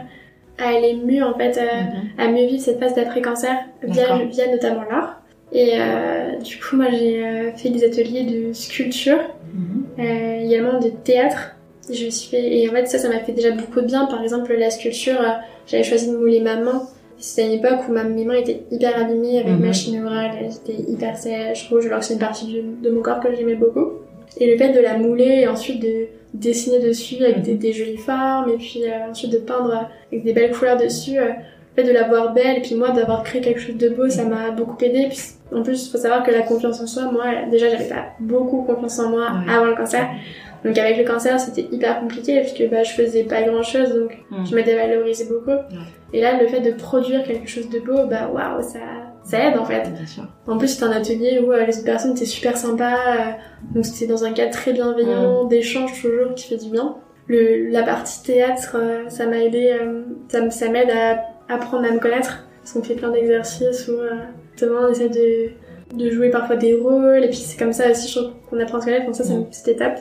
à 0.60 0.70
aller 0.70 0.96
mieux 0.96 1.24
en 1.24 1.34
fait, 1.34 1.58
Mhm. 1.60 2.10
à 2.20 2.28
mieux 2.32 2.46
vivre 2.46 2.62
cette 2.62 2.80
phase 2.80 2.94
d'après-cancer 2.96 3.56
via, 3.84 4.04
D'accord. 4.04 4.22
via 4.30 4.52
notamment 4.52 4.84
l'art. 4.90 5.22
Et 5.54 5.74
euh, 5.80 6.38
du 6.44 6.58
coup, 6.58 6.76
moi 6.78 6.88
j'ai 6.92 7.24
euh, 7.24 7.52
fait 7.54 7.70
des 7.70 7.84
ateliers 7.86 8.24
de 8.24 8.54
sculpture 8.54 9.20
Mhm. 9.54 9.84
euh, 10.00 10.40
également 10.46 10.80
de 10.80 10.90
théâtre. 10.90 11.56
Je 11.92 12.06
me 12.06 12.10
suis 12.10 12.30
fait 12.30 12.58
et 12.58 12.68
en 12.70 12.72
fait 12.72 12.88
ça 12.88 12.98
ça 12.98 13.08
m'a 13.10 13.20
fait 13.20 13.34
déjà 13.34 13.52
beaucoup 13.52 13.82
de 13.82 13.86
bien. 13.86 14.06
Par 14.06 14.24
exemple 14.24 14.54
la 14.54 14.70
sculpture, 14.72 15.20
j'avais 15.68 15.84
choisi 15.84 16.10
de 16.10 16.18
mouler 16.18 16.40
ma 16.42 16.56
main. 16.56 16.84
C'était 17.20 17.46
une 17.48 17.54
époque 17.54 17.88
où 17.88 17.92
ma, 17.92 18.04
mes 18.04 18.26
mains 18.26 18.36
étaient 18.36 18.64
hyper 18.72 18.98
abîmées 19.00 19.40
avec 19.40 19.54
Mhm. 19.54 19.66
machine 19.66 20.04
orale, 20.04 20.32
elles 20.42 20.54
étaient 20.56 20.82
hyper 20.92 21.16
sèches, 21.18 21.70
rouges, 21.70 21.86
alors 21.86 22.00
que 22.00 22.06
c'est 22.06 22.14
une 22.16 22.20
partie 22.20 22.64
de 22.82 22.90
mon 22.90 23.02
corps 23.02 23.20
que 23.20 23.34
j'aimais 23.36 23.56
beaucoup. 23.56 23.92
Et 24.40 24.52
le 24.52 24.58
fait 24.58 24.74
de 24.74 24.80
la 24.80 24.98
mouler 24.98 25.42
et 25.42 25.48
ensuite 25.48 25.82
de 25.82 26.08
dessiner 26.34 26.80
dessus 26.80 27.24
avec 27.24 27.44
des, 27.44 27.54
des 27.54 27.72
jolies 27.74 27.98
formes 27.98 28.50
et 28.50 28.58
puis 28.58 28.82
euh, 28.86 29.12
ensuite 29.12 29.32
de 29.32 29.38
peindre 29.38 29.88
avec 30.12 30.24
des 30.24 30.34
belles 30.34 30.52
couleurs 30.52 30.78
dessus, 30.78 31.20
euh, 31.20 31.30
fait 31.76 31.84
de 31.84 31.92
la 31.92 32.08
voir 32.08 32.34
belle 32.34 32.58
et 32.58 32.62
puis 32.62 32.76
moi 32.76 32.92
d'avoir 32.92 33.24
créé 33.24 33.42
quelque 33.42 33.60
chose 33.60 33.78
de 33.78 33.90
beau, 33.90 34.08
ça 34.10 34.24
m'a 34.26 34.52
beaucoup 34.52 34.78
aidé. 34.84 35.08
Puis 35.10 35.20
en 35.56 35.64
plus, 35.64 35.92
faut 35.92 35.98
savoir 35.98 36.24
que 36.24 36.32
la 36.32 36.42
confiance 36.42 36.80
en 36.82 36.88
soi, 36.88 37.12
moi 37.12 37.26
déjà 37.50 37.70
j'avais 37.70 37.90
pas 37.90 38.06
beaucoup 38.20 38.62
confiance 38.64 39.00
en 39.00 39.10
moi 39.10 39.28
Ouais. 39.46 39.54
avant 39.54 39.66
le 39.66 39.76
cancer. 39.76 40.08
Donc 40.64 40.78
avec 40.78 40.98
le 40.98 41.04
cancer, 41.04 41.40
c'était 41.40 41.68
hyper 41.72 42.00
compliqué 42.00 42.40
parce 42.40 42.54
que 42.54 42.64
bah, 42.70 42.84
je 42.84 42.92
faisais 42.94 43.24
pas 43.24 43.42
grand 43.44 43.64
chose, 43.64 43.90
donc 43.94 44.18
je 44.46 44.56
me 44.56 44.64
dévalorisais 44.64 45.26
beaucoup. 45.26 45.58
Et 46.14 46.22
là, 46.22 46.40
le 46.42 46.48
fait 46.48 46.62
de 46.62 46.72
produire 46.72 47.24
quelque 47.24 47.50
chose 47.50 47.70
de 47.70 47.80
beau, 47.80 48.06
bah 48.10 48.30
waouh, 48.32 48.62
ça, 48.62 48.80
ça 49.24 49.40
aide 49.40 49.58
en 49.58 49.66
fait. 49.66 49.82
Bien 49.92 50.06
sûr. 50.06 50.24
En 50.48 50.58
plus, 50.58 50.70
c'était 50.70 50.86
un 50.86 50.92
atelier 50.92 51.40
où 51.46 51.52
euh, 51.52 51.66
les 51.66 51.76
autres 51.76 51.86
personnes 51.86 52.12
étaient 52.12 52.24
super 52.26 52.56
sympas, 52.56 52.94
euh, 52.96 53.32
donc 53.76 53.86
c'était 53.86 54.08
dans 54.08 54.24
un 54.24 54.32
cadre 54.32 54.52
très 54.52 54.72
bienveillant, 54.72 55.44
d'échange 55.46 56.00
toujours, 56.02 56.34
qui 56.36 56.48
fait 56.48 56.64
du 56.64 56.70
bien. 56.70 56.96
le, 57.28 57.70
la 57.70 57.84
partie 57.84 58.24
théâtre, 58.24 58.78
euh, 58.80 59.10
ça 59.10 59.26
m'a 59.28 59.40
aidé, 59.40 59.76
euh, 59.82 60.04
ça, 60.30 60.50
ça 60.50 60.70
m'aide 60.70 60.92
à 60.92 61.24
apprendre 61.50 61.86
à 61.86 61.92
me 61.92 62.00
connaître. 62.00 62.46
Parce 62.62 62.74
qu'on 62.74 62.84
fait 62.84 62.96
plein 62.96 63.12
d'exercices 63.12 63.88
où 63.90 63.94
euh, 63.94 64.12
justement 64.54 64.80
on 64.88 64.92
essaie 64.92 65.10
de, 65.10 65.50
de 65.98 66.10
jouer 66.10 66.30
parfois 66.30 66.56
des 66.56 66.74
rôles. 66.76 67.24
Et 67.24 67.28
puis 67.30 67.38
c'est 67.38 67.58
comme 67.58 67.74
ça 67.74 67.92
aussi, 67.92 68.08
je 68.12 68.20
trouve 68.20 68.32
qu'on 68.50 68.60
apprend 68.60 68.78
à 68.78 68.82
se 68.82 68.86
connaître. 68.86 69.06
Donc 69.06 69.16
ça, 69.16 69.24
c'est 69.24 69.34
une 69.34 69.46
petite 69.48 69.68
étape. 69.68 70.00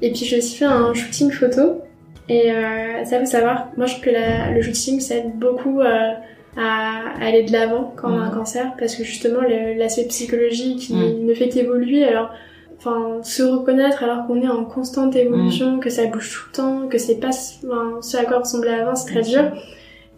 Et 0.00 0.10
puis 0.12 0.24
j'ai 0.24 0.38
aussi 0.38 0.56
fait 0.56 0.64
un 0.64 0.94
shooting 0.94 1.30
photo. 1.30 1.80
Et 2.28 2.52
euh, 2.52 3.04
ça 3.04 3.18
faut 3.18 3.26
savoir, 3.26 3.68
moi 3.76 3.86
je 3.86 3.94
trouve 3.94 4.04
que 4.04 4.10
la, 4.10 4.52
le 4.52 4.62
shooting 4.62 5.00
ça 5.00 5.16
aide 5.16 5.32
beaucoup 5.38 5.80
euh, 5.80 6.12
à 6.56 7.00
aller 7.20 7.42
de 7.42 7.52
l'avant 7.52 7.92
quand 7.96 8.12
on 8.12 8.18
a 8.18 8.22
un 8.24 8.28
Mhm. 8.30 8.34
cancer 8.36 8.72
parce 8.78 8.94
que 8.94 9.02
justement 9.04 9.40
l'aspect 9.76 10.04
psychologique 10.04 10.88
Mhm. 10.90 11.26
ne 11.26 11.34
fait 11.34 11.48
qu'évoluer 11.48 12.04
alors 12.04 12.30
enfin 12.78 13.18
se 13.22 13.42
reconnaître 13.42 14.02
alors 14.04 14.26
qu'on 14.26 14.40
est 14.42 14.48
en 14.48 14.64
constante 14.64 15.16
évolution 15.16 15.80
que 15.80 15.88
ça 15.90 16.04
bouge 16.06 16.30
tout 16.30 16.48
le 16.50 16.56
temps 16.56 16.88
que 16.88 16.98
c'est 16.98 17.16
pas 17.16 17.28
enfin, 17.30 17.98
ce 18.02 18.16
à 18.18 18.24
quoi 18.24 18.38
ressemblait 18.40 18.74
avant 18.74 18.94
c'est 18.94 19.10
très 19.12 19.22
dur 19.22 19.50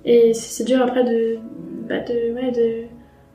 et 0.04 0.34
c'est 0.34 0.64
dur 0.64 0.82
après 0.82 1.04
de 1.04 1.38
bah 1.88 2.00
de 2.00 2.32
ouais 2.34 2.50
de 2.50 2.82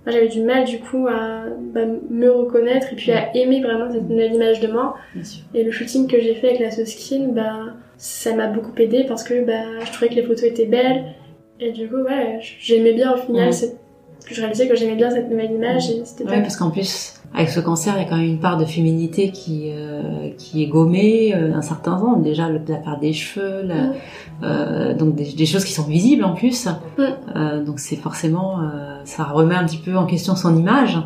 moi 0.05 0.13
j'avais 0.13 0.27
du 0.27 0.41
mal 0.41 0.63
du 0.65 0.79
coup 0.79 1.07
à 1.07 1.43
bah, 1.73 1.81
me 2.09 2.29
reconnaître 2.29 2.93
et 2.93 2.95
puis 2.95 3.11
à 3.11 3.35
aimer 3.35 3.61
vraiment 3.61 3.91
cette 3.91 4.07
nouvelle 4.09 4.33
image 4.33 4.59
de 4.61 4.67
moi 4.67 4.95
Bien 5.13 5.23
sûr. 5.23 5.41
et 5.53 5.63
le 5.63 5.71
shooting 5.71 6.07
que 6.07 6.19
j'ai 6.19 6.35
fait 6.35 6.49
avec 6.49 6.59
la 6.61 6.71
Soskin, 6.71 7.27
bah, 7.29 7.73
ça 7.97 8.33
m'a 8.33 8.47
beaucoup 8.47 8.71
aidé 8.77 9.03
parce 9.07 9.23
que 9.23 9.43
bah, 9.45 9.83
je 9.85 9.91
trouvais 9.91 10.09
que 10.09 10.15
les 10.15 10.23
photos 10.23 10.43
étaient 10.43 10.65
belles. 10.65 11.03
Et 11.59 11.71
du 11.73 11.89
coup, 11.89 11.97
ouais, 11.97 12.39
j'aimais 12.61 12.93
bien 12.93 13.13
au 13.13 13.17
final, 13.17 13.47
Ouais. 13.47 13.51
cette... 13.51 13.77
je 14.31 14.39
réalisais 14.39 14.69
que 14.69 14.75
j'aimais 14.77 14.95
bien 14.95 15.11
cette 15.11 15.29
nouvelle 15.29 15.51
image 15.51 15.89
et 15.91 16.05
c'était 16.05 16.23
Ouais, 16.23 16.41
parce 16.41 16.55
qu'en 16.55 16.71
plus, 16.71 17.18
avec 17.33 17.49
ce 17.49 17.59
cancer, 17.59 17.93
il 17.97 18.03
y 18.03 18.05
a 18.05 18.09
quand 18.09 18.17
même 18.17 18.25
une 18.25 18.39
part 18.39 18.57
de 18.57 18.65
féminité 18.65 19.31
qui 19.31 19.69
euh, 19.71 20.29
qui 20.37 20.63
est 20.63 20.67
gommée 20.67 21.33
euh, 21.35 21.53
un 21.53 21.61
certain 21.61 21.97
temps. 21.97 22.17
Déjà, 22.17 22.49
la 22.49 22.77
part 22.77 22.99
des 22.99 23.13
cheveux, 23.13 23.61
la- 23.63 23.91
euh, 24.43 24.93
donc 24.95 25.15
des, 25.15 25.31
des 25.33 25.45
choses 25.45 25.63
qui 25.65 25.73
sont 25.73 25.83
visibles 25.87 26.23
en 26.23 26.33
plus. 26.33 26.67
Mm. 26.97 27.01
Euh, 27.35 27.63
donc 27.63 27.79
c'est 27.79 27.95
forcément, 27.97 28.61
euh, 28.61 28.99
ça 29.05 29.25
remet 29.25 29.55
un 29.55 29.65
petit 29.65 29.77
peu 29.77 29.95
en 29.95 30.05
question 30.05 30.35
son 30.35 30.57
image. 30.57 30.97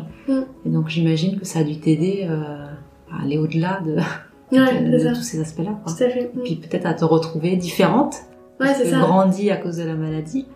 Et 0.64 0.70
donc 0.70 0.88
j'imagine 0.88 1.38
que 1.38 1.44
ça 1.44 1.58
a 1.58 1.64
dû 1.64 1.78
t'aider 1.78 2.26
euh, 2.28 2.64
à 3.12 3.22
aller 3.22 3.36
au-delà 3.36 3.80
de, 3.84 3.96
Ouais, 4.52 4.82
de- 4.82 5.08
tous 5.14 5.22
ces 5.22 5.40
aspects-là. 5.40 5.72
quoi. 5.84 5.92
Tout 5.92 6.02
à 6.04 6.08
fait. 6.08 6.30
Mm. 6.34 6.40
Puis 6.44 6.54
peut-être 6.56 6.86
à 6.86 6.94
te 6.94 7.04
retrouver 7.04 7.56
différente, 7.56 8.14
Ouais, 8.60 8.66
parce 8.66 8.78
c'est 8.78 8.84
que 8.84 8.90
ça. 8.90 9.00
grandie 9.00 9.50
à 9.50 9.56
cause 9.56 9.76
de 9.76 9.84
la 9.84 9.94
maladie. 9.94 10.46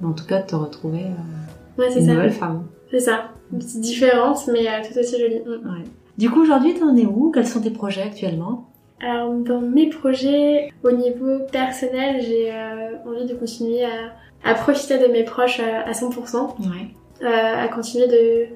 Mais 0.00 0.06
en 0.08 0.12
tout 0.12 0.24
cas, 0.26 0.40
de 0.40 0.46
te 0.46 0.54
retrouver 0.56 1.02
euh, 1.04 1.78
Ouais, 1.82 1.92
une 1.98 2.06
ça. 2.06 2.12
nouvelle 2.14 2.30
femme. 2.32 2.62
C'est 2.90 3.00
ça. 3.00 3.31
Une 3.52 3.58
petite 3.58 3.80
différente, 3.80 4.46
mais 4.52 4.66
euh, 4.68 4.80
tout 4.90 4.98
aussi 4.98 5.18
jolie. 5.20 5.40
Mm. 5.40 5.50
Ouais. 5.68 5.84
Du 6.18 6.30
coup, 6.30 6.42
aujourd'hui, 6.42 6.74
t'en 6.74 6.96
es 6.96 7.04
où? 7.06 7.30
Quels 7.30 7.46
sont 7.46 7.60
tes 7.60 7.70
projets 7.70 8.02
actuellement? 8.02 8.68
Alors, 9.00 9.32
dans 9.34 9.60
mes 9.60 9.88
projets, 9.88 10.70
au 10.84 10.92
niveau 10.92 11.40
personnel, 11.50 12.20
j'ai 12.22 12.50
euh, 12.52 12.96
envie 13.06 13.26
de 13.26 13.34
continuer 13.34 13.84
à, 13.84 14.12
à 14.44 14.54
profiter 14.54 14.98
de 14.98 15.06
mes 15.06 15.24
proches 15.24 15.60
à, 15.60 15.80
à 15.88 15.92
100%. 15.92 16.10
Ouais. 16.60 16.66
euh, 17.22 17.64
à 17.64 17.68
continuer 17.68 18.06
de... 18.06 18.46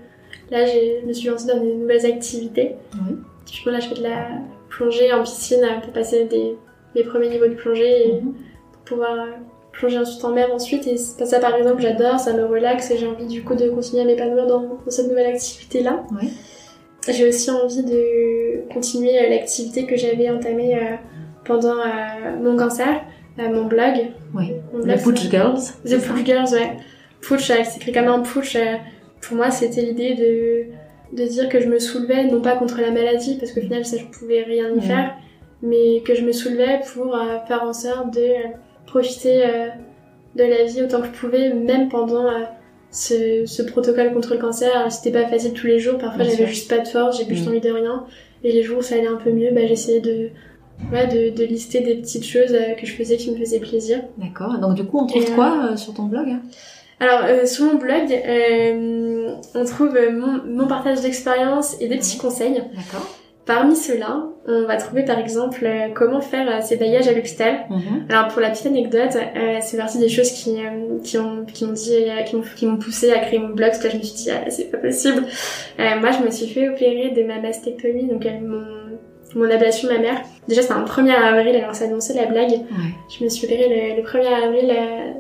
Là, 0.51 0.65
je 0.67 1.05
me 1.07 1.13
suis 1.13 1.29
lancée 1.29 1.49
dans 1.49 1.59
des 1.61 1.75
nouvelles 1.75 2.07
activités. 2.07 2.77
Oui. 2.95 3.17
Typiquement, 3.45 3.73
là, 3.73 3.81
je 3.81 3.89
fais 3.89 3.95
de 3.97 4.03
la 4.03 4.29
plongée 4.69 5.13
en 5.13 5.23
piscine 5.23 5.65
euh, 5.65 5.81
pour 5.81 5.93
passer 5.93 6.25
des, 6.27 6.57
mes 6.95 7.03
premiers 7.03 7.29
niveaux 7.31 7.49
de 7.49 7.55
plongée 7.55 8.09
et 8.09 8.13
Mhm. 8.21 8.35
pour 8.73 8.83
pouvoir 8.83 9.13
euh, 9.15 9.31
plonger 9.79 9.99
ensuite 9.99 10.25
en 10.25 10.33
mer 10.33 10.53
ensuite. 10.53 10.87
Et 10.87 10.97
ça, 10.97 11.27
ça, 11.27 11.39
par 11.39 11.55
exemple, 11.55 11.83
j'adore, 11.83 12.19
ça 12.19 12.33
me 12.33 12.45
relaxe 12.45 12.91
et 12.91 12.99
j'ai 12.99 13.07
envie 13.07 13.27
du 13.27 13.43
coup 13.43 13.55
de 13.55 13.69
continuer 13.69 14.03
à 14.03 14.05
m'épanouir 14.05 14.47
dans, 14.47 14.61
dans 14.61 14.79
cette 14.91 15.09
nouvelle 15.09 15.27
activité-là. 15.27 16.05
J'ai 17.09 17.29
aussi 17.29 17.51
envie 17.51 17.85
de 17.85 18.73
continuer 18.73 19.17
euh, 19.19 19.31
l'activité 19.31 19.87
que 19.87 19.97
j'avais 19.97 20.29
entamée 20.29 20.75
euh, 20.75 20.97
pendant 21.45 21.79
euh, 21.79 22.37
mon 22.43 22.57
cancer, 22.57 23.03
mon 23.39 23.67
blog. 23.67 24.11
Oui. 24.35 24.55
The 24.73 25.01
Pooch 25.03 25.31
Girls. 25.31 25.61
The 25.85 25.99
Pooch 25.99 26.25
Girls, 26.25 26.53
ouais. 26.53 26.77
Pooch, 27.21 27.51
euh, 27.51 27.55
c'est 27.65 27.77
écrit 27.77 27.93
comme 27.93 28.09
un 28.09 28.21
pooch. 28.21 28.57
pour 29.21 29.37
moi, 29.37 29.51
c'était 29.51 29.83
l'idée 29.83 30.15
de, 30.15 31.17
de 31.17 31.29
dire 31.29 31.49
que 31.49 31.61
je 31.61 31.69
me 31.69 31.79
soulevais, 31.79 32.25
non 32.25 32.41
pas 32.41 32.57
contre 32.57 32.81
la 32.81 32.91
maladie, 32.91 33.37
parce 33.39 33.53
qu'au 33.53 33.61
final, 33.61 33.85
ça, 33.85 33.97
je 33.99 34.19
pouvais 34.19 34.43
rien 34.43 34.75
y 34.75 34.81
faire, 34.81 35.15
mais 35.63 36.03
que 36.05 36.15
je 36.15 36.23
me 36.23 36.33
soulevais 36.33 36.81
pour 36.93 37.17
faire 37.47 37.63
en 37.63 37.73
sorte 37.73 38.13
de 38.15 38.27
profiter 38.87 39.45
euh, 39.45 39.69
de 40.37 40.45
la 40.45 40.65
vie 40.65 40.83
autant 40.83 41.01
que 41.01 41.07
je 41.07 41.13
pouvais, 41.13 41.53
même 41.53 41.89
pendant 41.89 42.27
euh, 42.27 42.41
ce, 42.91 43.45
ce 43.47 43.63
protocole 43.63 44.13
contre 44.13 44.35
le 44.35 44.41
cancer. 44.41 44.91
C'était 44.91 45.13
pas 45.13 45.27
facile 45.29 45.53
tous 45.53 45.67
les 45.67 45.79
jours, 45.79 45.99
parfois 45.99 46.25
j'avais 46.25 46.47
juste 46.47 46.69
pas 46.71 46.79
de 46.79 46.89
force, 46.89 47.19
j'ai 47.19 47.27
juste 47.29 47.43
Mhm. 47.47 47.49
envie 47.53 47.61
de 47.61 47.71
rien. 47.71 48.05
Et 48.45 48.53
les 48.53 48.63
jours 48.63 48.79
où 48.79 48.83
ça 48.83 48.95
allait 48.97 49.07
un 49.07 49.17
peu 49.17 49.31
mieux, 49.31 49.51
bah, 49.53 49.67
j'essayais 49.67 50.01
de, 50.01 50.29
ouais, 50.93 51.07
de, 51.07 51.35
de 51.37 51.45
lister 51.45 51.81
des 51.81 51.97
petites 51.97 52.25
choses 52.27 52.53
euh, 52.53 52.75
que 52.75 52.87
je 52.87 52.93
faisais 52.93 53.17
qui 53.17 53.31
me 53.31 53.37
faisaient 53.37 53.61
plaisir. 53.61 54.01
D'accord. 54.19 54.59
Donc 54.59 54.75
du 54.75 54.85
coup, 54.85 54.99
on 55.01 55.07
trouve 55.07 55.23
Et, 55.23 55.33
quoi 55.35 55.71
euh, 55.73 55.77
sur 55.77 55.95
ton 55.95 56.05
blog 56.05 56.29
hein? 56.29 56.41
Alors, 57.01 57.25
euh, 57.27 57.45
sur 57.45 57.67
mon 57.67 57.75
blog, 57.75 58.11
on 59.55 59.65
trouve 59.67 59.99
mon, 60.13 60.41
mon 60.47 60.67
partage 60.67 61.03
d'expérience 61.03 61.77
et 61.81 61.89
des 61.89 61.97
petits 61.99 62.17
conseils. 62.19 62.55
D'accord. 62.75 63.07
Parmi 63.45 63.77
ceux-là, 63.77 64.25
on 64.49 64.65
va 64.67 64.77
trouver 64.77 65.05
par 65.05 65.19
exemple 65.19 65.65
euh, 65.65 65.89
comment 65.95 66.21
faire 66.21 66.49
euh, 66.49 66.61
ses 66.61 66.77
bagages 66.77 67.09
à 67.09 67.13
l'hôpital. 67.13 67.67
Mhm. 67.69 68.07
Alors 68.09 68.29
pour 68.29 68.41
la 68.41 68.51
petite 68.51 68.67
anecdote, 68.67 69.17
euh, 69.17 69.59
c'est 69.61 69.77
partie 69.77 69.99
des 69.99 70.09
choses 70.09 70.31
qui, 70.31 70.57
euh, 70.65 70.99
qui 71.03 71.19
ont 71.19 71.45
qui 71.45 71.65
m'ont 71.65 71.73
dit 71.73 71.97
qui 72.27 72.37
m'ont 72.37 72.43
qui 72.57 72.67
m'ont 72.67 72.77
poussé 72.77 73.11
à 73.13 73.19
créer 73.19 73.39
mon 73.41 73.49
blog 73.49 73.71
parce 73.71 73.79
que 73.79 73.85
là, 73.89 73.93
je 73.95 73.99
me 73.99 74.03
suis 74.03 74.15
dit 74.17 74.31
ah, 74.31 74.49
c'est 74.51 74.71
pas 74.71 74.79
possible. 74.79 75.25
Moi 75.79 76.11
je 76.13 76.25
me 76.25 76.31
suis 76.31 76.47
fait 76.47 76.69
opérer 76.69 77.11
de 77.11 77.23
ma 77.25 77.41
mastectomie 77.41 78.07
donc 78.07 78.25
mon 78.43 78.65
mon 79.35 79.51
ablation 79.51 79.89
mammaire. 79.93 80.23
Déjà 80.49 80.63
c'était 80.63 80.75
un 80.75 80.85
1er 80.85 81.11
avril 81.13 81.57
alors 81.57 81.75
ça 81.75 81.85
annonçait 81.87 82.15
la 82.15 82.27
blague. 82.27 82.51
Ouais. 82.53 82.93
Je 83.19 83.25
me 83.25 83.29
suis 83.29 83.47
opérée 83.47 83.69
le, 83.97 84.01
le 84.01 84.07
1er 84.09 84.45
avril 84.45 84.73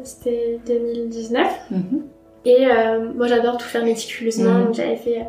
c'était 0.04 0.58
2019. 0.66 1.46
Mhm. 1.72 2.02
Et 2.44 2.64
moi 3.16 3.26
j'adore 3.26 3.56
tout 3.56 3.66
faire 3.66 3.84
méticuleusement, 3.84 4.52
Mhm. 4.52 4.64
donc 4.66 4.74
j'avais 4.74 4.94
fait 4.96 5.22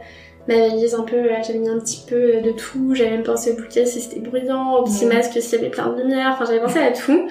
ma 0.48 0.56
valise 0.56 0.96
un 0.96 1.04
peu, 1.04 1.18
j'avais 1.46 1.60
mis 1.60 1.70
un 1.70 1.80
petit 1.80 2.04
peu 2.10 2.42
de 2.42 2.52
tout, 2.52 2.94
j'avais 2.96 3.12
même 3.12 3.24
pensé 3.24 3.52
au 3.52 3.56
bouquet 3.56 3.86
si 3.86 4.00
c'était 4.02 4.20
bruyant, 4.20 4.76
au 4.78 4.84
petit 4.84 5.06
masque 5.06 5.34
s'il 5.42 5.60
y 5.60 5.62
avait 5.62 5.70
plein 5.72 5.88
de 5.90 6.02
lumière, 6.02 6.32
enfin 6.34 6.46
j'avais 6.46 6.62
pensé 6.62 6.80
à 6.80 6.92
tout. 6.92 7.28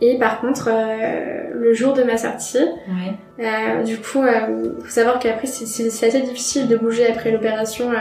Et 0.00 0.16
par 0.18 0.40
contre, 0.40 0.68
euh, 0.70 1.50
le 1.52 1.72
jour 1.74 1.92
de 1.92 2.04
ma 2.04 2.16
sortie, 2.16 2.58
Ouais. 2.58 3.44
euh, 3.44 3.82
du 3.82 3.96
coup, 3.98 4.22
euh, 4.22 4.74
faut 4.80 4.88
savoir 4.90 5.18
qu'après 5.18 5.46
c'est- 5.48 6.06
assez 6.06 6.20
difficile 6.20 6.68
de 6.68 6.76
bouger 6.76 7.08
après 7.10 7.32
l'opération, 7.32 7.90
euh, 7.90 7.96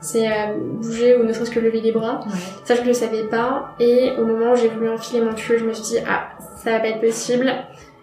c'est 0.00 0.26
bouger 0.58 1.16
ou 1.16 1.24
ne 1.24 1.32
serait-ce 1.32 1.50
que 1.50 1.60
lever 1.60 1.80
les 1.80 1.92
bras. 1.92 2.20
Ouais. 2.26 2.32
Ça, 2.64 2.76
je 2.76 2.82
le 2.82 2.92
savais 2.94 3.24
pas. 3.24 3.74
Et 3.80 4.12
au 4.18 4.24
moment 4.24 4.52
où 4.52 4.56
j'ai 4.56 4.68
voulu 4.68 4.88
enfiler 4.88 5.20
mon 5.22 5.34
tulle, 5.34 5.58
je 5.58 5.64
me 5.66 5.72
suis 5.74 5.96
dit, 5.96 5.98
ah, 6.08 6.28
ça 6.62 6.70
va 6.70 6.78
pas 6.80 6.88
être 6.88 7.00
possible. 7.00 7.52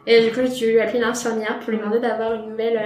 Et 0.05 0.21
du 0.21 0.31
coup, 0.31 0.41
j'ai 0.43 0.67
dû 0.73 0.79
appeler 0.79 0.99
une 0.99 1.05
infirmière 1.05 1.57
pour 1.61 1.71
lui 1.71 1.79
demander 1.79 1.99
d'avoir 1.99 2.33
une 2.35 2.49
nouvelle 2.51 2.79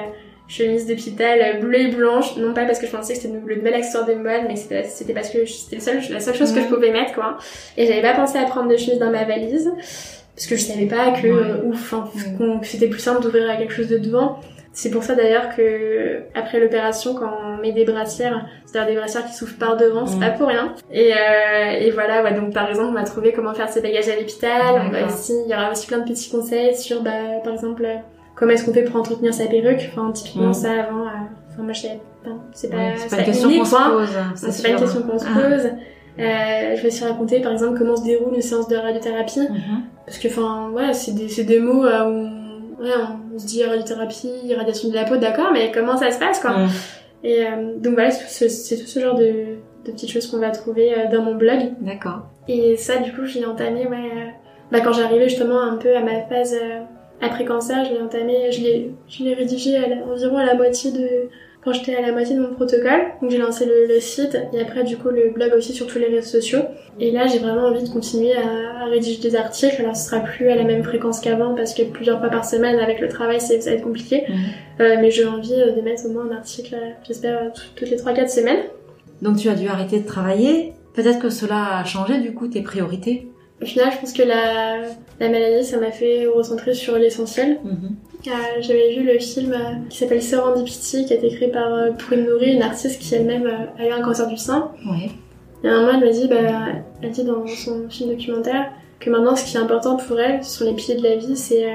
chemise 0.50 0.86
d'hôpital 0.88 1.60
bleue 1.62 1.80
et 1.80 1.88
blanche. 1.88 2.36
Non 2.38 2.54
pas 2.54 2.66
parce 2.66 2.80
que 2.80 2.88
je 2.88 2.92
pensais 2.92 3.14
que 3.14 3.20
c'était 3.20 3.34
le 3.46 3.56
nouvel 3.56 3.74
accessoire 3.76 4.06
de 4.06 4.16
mode, 4.16 4.42
mais 4.50 4.56
c'était 4.58 4.84
c'était 4.84 5.14
parce 5.14 5.30
que 5.30 5.46
c'était 5.46 5.78
le 5.78 5.82
seul- 5.82 6.02
la 6.14 6.20
seule 6.20 6.36
chose 6.36 6.52
que 6.54 6.60
je 6.62 6.66
pouvais 6.68 6.92
mettre, 6.92 7.14
quoi. 7.14 7.38
Et 7.78 7.86
j'avais 7.86 8.02
pas 8.02 8.14
pensé 8.16 8.38
à 8.38 8.44
prendre 8.46 8.68
de 8.70 8.76
chemise 8.76 9.00
dans 9.00 9.12
ma 9.12 9.24
valise. 9.24 9.72
Parce 10.36 10.48
que 10.48 10.56
je 10.56 10.62
savais 10.64 10.86
pas 10.86 11.12
que, 11.12 11.28
Ouais. 11.28 11.62
ouf, 11.66 11.94
que 12.62 12.66
c'était 12.68 12.88
plus 12.88 13.00
simple 13.02 13.22
d'ouvrir 13.22 13.50
à 13.50 13.56
quelque 13.58 13.74
chose 13.74 13.88
de 13.90 13.98
devant. 13.98 14.40
C'est 14.72 14.90
pour 14.92 15.04
ça 15.04 15.14
d'ailleurs 15.16 15.54
que 15.56 16.22
après 16.34 16.60
l'opération, 16.62 17.14
quand 17.14 17.30
on 17.44 17.58
met 17.62 17.74
des 17.74 17.84
brassières, 17.84 18.46
c'est-à-dire 18.66 18.94
des 18.94 18.98
brassières 19.00 19.26
qui 19.26 19.34
s'ouvrent 19.34 19.58
par 19.58 19.76
devant, 19.76 20.06
c'est 20.06 20.20
pas 20.20 20.30
pour 20.30 20.48
rien. 20.48 20.76
Et, 20.94 21.12
euh, 21.14 21.72
et 21.82 21.92
voilà, 21.92 22.24
ouais, 22.24 22.34
donc 22.34 22.54
par 22.54 22.70
exemple, 22.70 22.90
on 22.92 22.94
va 22.94 23.04
trouver 23.04 23.34
comment 23.34 23.54
faire 23.54 23.68
ses 23.68 23.82
bagages 23.82 24.08
à 24.08 24.16
l'hôpital. 24.16 24.62
On 24.76 24.90
va 24.90 25.00
D'accord. 25.02 25.14
aussi, 25.14 25.34
il 25.46 25.52
y 25.52 25.54
aura 25.54 25.72
aussi 25.72 25.88
plein 25.88 25.98
de 26.00 26.10
petits 26.10 26.30
conseils 26.30 26.74
sur, 26.76 27.02
bah, 27.02 27.12
par 27.44 27.54
exemple, 27.54 27.86
comment 28.40 28.52
est-ce 28.54 28.66
qu'on 28.66 28.74
fait 28.74 28.84
pour 28.84 28.96
entretenir 28.96 29.34
sa 29.34 29.46
perruque? 29.46 29.90
Enfin, 29.92 30.12
typiquement 30.12 30.48
Mhm. 30.48 30.54
ça 30.54 30.72
avant. 30.72 31.02
euh, 31.04 31.10
Enfin, 31.52 31.64
moi, 31.64 31.74
je 31.74 31.82
savais 31.82 32.00
pas. 32.24 32.30
C'est 32.54 32.70
pas, 32.70 32.78
Ouais, 32.78 32.94
c'est 32.96 33.10
c'est 33.10 33.16
pas 33.16 33.22
une 33.22 33.26
question 33.26 33.50
qu'on 33.50 33.66
se 33.66 33.76
pose. 33.76 34.10
C'est 34.36 34.64
pas 34.64 34.70
une 34.70 34.76
question 34.78 35.02
qu'on 35.02 35.20
se 35.20 35.26
pose. 35.26 35.72
Euh, 36.20 36.76
je 36.76 36.82
vais 36.82 36.88
aussi 36.88 37.04
raconter, 37.04 37.40
par 37.42 37.52
exemple, 37.54 37.78
comment 37.78 37.96
se 37.96 38.04
déroule 38.04 38.36
une 38.36 38.42
séance 38.42 38.68
de 38.68 38.76
radiothérapie. 38.76 39.42
Mhm. 39.42 39.84
Parce 40.06 40.18
que, 40.20 40.28
enfin, 40.28 40.70
ouais, 40.72 40.94
c'est 40.94 41.14
des, 41.14 41.28
c'est 41.30 41.44
des 41.44 41.60
mots 41.60 41.86
euh, 41.86 42.06
où 42.06 42.84
ouais, 42.84 42.90
on, 43.36 43.40
se 43.40 43.46
dit 43.46 43.64
radiothérapie, 43.64 44.30
irradiation 44.46 44.90
de 44.90 44.96
la 44.96 45.04
peau, 45.06 45.18
d'accord, 45.18 45.50
mais 45.54 45.72
comment 45.72 45.98
ça 45.98 46.12
se 46.12 46.20
passe, 46.20 46.40
quoi? 46.40 46.52
Mhm. 46.58 46.68
Et 47.24 47.44
euh, 47.46 47.78
donc 47.78 47.94
voilà, 47.96 48.12
c'est 48.12 48.24
tout 48.26 48.32
ce, 48.32 48.48
c'est 48.50 48.78
tout 48.78 48.88
ce 48.88 49.00
genre 49.00 49.16
de, 49.16 49.26
de 49.86 49.92
petites 49.92 50.12
choses 50.12 50.28
qu'on 50.28 50.40
va 50.40 50.52
trouver 50.52 50.94
euh, 50.94 51.10
dans 51.12 51.22
mon 51.24 51.36
blog. 51.36 51.74
D'accord. 51.82 52.22
Et 52.48 52.76
ça, 52.78 52.98
du 52.98 53.12
coup, 53.14 53.26
je 53.26 53.40
l'ai 53.40 53.46
entamé, 53.46 53.88
ouais, 53.88 53.98
euh, 53.98 54.26
bah, 54.72 54.80
quand 54.82 54.94
j'arrivais 54.94 55.28
justement 55.30 55.62
un 55.62 55.76
peu 55.78 55.96
à 55.96 56.02
ma 56.02 56.22
phase 56.30 56.56
euh, 57.22 57.26
après-cancer, 57.26 57.86
je 57.86 57.94
l'ai 57.94 58.02
entamé, 58.02 58.52
je 58.52 58.62
l'ai, 58.62 58.92
je 59.08 59.24
l'ai 59.24 59.34
rédigé 59.34 59.78
à 59.78 59.88
la- 59.88 60.06
environ 60.12 60.38
à 60.38 60.46
la 60.46 60.56
moitié 60.56 60.92
de, 60.92 61.30
quand 61.64 61.74
j'étais 61.74 61.96
à 61.96 62.02
la 62.02 62.12
moitié 62.14 62.36
de 62.36 62.42
mon 62.42 62.54
protocole. 62.54 63.02
Donc 63.22 63.32
j'ai 63.32 63.38
lancé 63.38 63.66
le, 63.66 63.88
le 63.94 64.00
site 64.00 64.38
et 64.54 64.62
après 64.62 64.84
du 64.84 64.96
coup 64.98 65.10
le 65.10 65.30
blog 65.32 65.52
aussi 65.58 65.74
sur 65.74 65.88
tous 65.88 66.00
les 66.00 66.06
réseaux 66.08 66.28
sociaux. 66.40 66.62
Et 67.00 67.12
là 67.12 67.28
j'ai 67.28 67.40
vraiment 67.40 67.64
envie 67.68 67.84
de 67.84 67.90
continuer 67.90 68.34
à, 68.34 68.84
à 68.84 68.86
rédiger 68.86 69.20
des 69.22 69.36
articles. 69.36 69.76
Alors 69.82 69.96
ce 69.96 70.10
sera 70.10 70.22
plus 70.22 70.50
à 70.50 70.56
la 70.56 70.64
même 70.64 70.84
fréquence 70.84 71.20
qu'avant 71.20 71.56
parce 71.56 71.74
que 71.74 71.84
plusieurs 71.84 72.20
fois 72.20 72.30
par 72.30 72.46
semaine 72.46 72.80
avec 72.80 73.00
le 73.02 73.10
travail 73.10 73.42
ça 73.42 73.54
va 73.58 73.72
être 73.72 73.84
compliqué. 73.84 74.24
Mhm. 74.30 74.36
Euh, 74.82 74.96
mais 75.02 75.12
j'ai 75.12 75.26
envie 75.26 75.54
euh, 75.54 75.72
de 75.74 75.82
mettre 75.82 76.06
au 76.06 76.10
moins 76.10 76.26
un 76.32 76.36
article, 76.38 76.76
euh, 76.76 76.90
j'espère, 77.06 77.52
tout- 77.54 77.62
toutes 77.76 77.90
les 77.90 77.98
3-4 77.98 78.30
semaines. 78.30 78.64
Donc 79.22 79.36
tu 79.38 79.50
as 79.50 79.56
dû 79.56 79.68
arrêter 79.68 80.00
de 80.00 80.06
travailler. 80.08 80.72
Peut-être 80.94 81.20
que 81.20 81.30
cela 81.30 81.78
a 81.80 81.84
changé 81.84 82.20
du 82.20 82.34
coup 82.34 82.48
tes 82.48 82.62
priorités? 82.62 83.28
Au 83.62 83.66
final, 83.66 83.92
je 83.92 83.98
pense 83.98 84.14
que 84.14 84.24
la, 84.24 84.78
la 85.20 85.30
maladie, 85.30 85.66
ça 85.66 85.78
m'a 85.78 85.92
fait 85.92 86.28
recentrer 86.28 86.74
sur 86.74 86.98
l'essentiel. 86.98 87.60
Mhm. 87.64 87.96
Euh, 88.28 88.32
J'avais 88.60 88.96
vu 88.96 89.04
le 89.04 89.18
film 89.20 89.54
euh, 89.54 89.88
qui 89.90 89.98
s'appelle 89.98 90.22
Serendipity, 90.22 91.06
qui 91.06 91.14
a 91.14 91.16
été 91.16 91.30
créé 91.30 91.50
par 91.50 91.74
euh, 91.74 91.92
Pourrine 91.92 92.26
Nourri, 92.26 92.54
une 92.54 92.62
artiste 92.62 93.02
qui 93.02 93.16
elle-même 93.16 93.50
a 93.78 93.88
eu 93.88 93.92
un 93.92 94.02
cancer 94.02 94.28
du 94.28 94.38
sein. 94.38 94.72
Ouais. 94.86 95.10
Et 95.64 95.68
à 95.68 95.74
un 95.74 95.82
moment, 95.82 95.94
elle 96.00 96.06
m'a 96.06 96.12
dit, 96.12 96.28
bah, 96.28 96.36
elle 97.02 97.12
dit 97.12 97.24
dans 97.24 97.46
son 97.48 97.90
film 97.90 98.10
documentaire 98.10 98.72
que 99.00 99.10
maintenant, 99.10 99.36
ce 99.36 99.46
qui 99.46 99.58
est 99.58 99.60
important 99.60 99.98
pour 99.98 100.20
elle, 100.20 100.44
ce 100.44 100.60
sont 100.60 100.66
les 100.66 100.74
piliers 100.74 100.96
de 100.96 101.04
la 101.04 101.16
vie, 101.16 101.36
c'est 101.36 101.66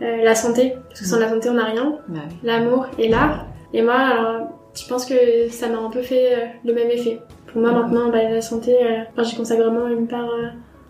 la 0.00 0.34
santé. 0.34 0.74
Parce 0.88 1.00
que 1.00 1.06
sans 1.06 1.18
la 1.18 1.28
santé, 1.28 1.48
on 1.48 1.54
n'a 1.54 1.64
rien. 1.64 1.98
Bah. 2.08 2.20
L'amour 2.42 2.86
et 2.98 3.08
l'art. 3.08 3.46
Et 3.72 3.82
moi, 3.82 3.94
alors, 3.94 4.48
je 4.74 4.86
pense 4.86 5.04
que 5.06 5.48
ça 5.50 5.68
m'a 5.68 5.78
un 5.78 5.90
peu 5.90 6.02
fait 6.02 6.52
le 6.64 6.72
même 6.74 6.90
effet. 6.90 7.20
Pour 7.46 7.60
moi, 7.60 7.72
maintenant, 7.72 8.10
bah, 8.10 8.22
la 8.30 8.42
santé, 8.42 8.76
enfin, 9.12 9.22
j'y 9.22 9.36
consacre 9.36 9.62
vraiment 9.62 9.88
une 9.88 10.06
part 10.06 10.28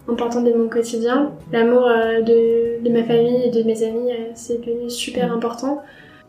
importante 0.09 0.45
de 0.45 0.53
mon 0.53 0.69
quotidien. 0.69 1.33
L'amour 1.53 1.87
euh, 1.87 2.21
de, 2.21 2.85
de 2.85 2.91
ma 2.91 3.03
famille 3.05 3.43
et 3.45 3.51
de 3.51 3.63
mes 3.63 3.83
amis, 3.83 4.11
euh, 4.13 4.31
c'est 4.35 4.61
devenu 4.65 4.91
super 4.91 5.33
important. 5.33 5.83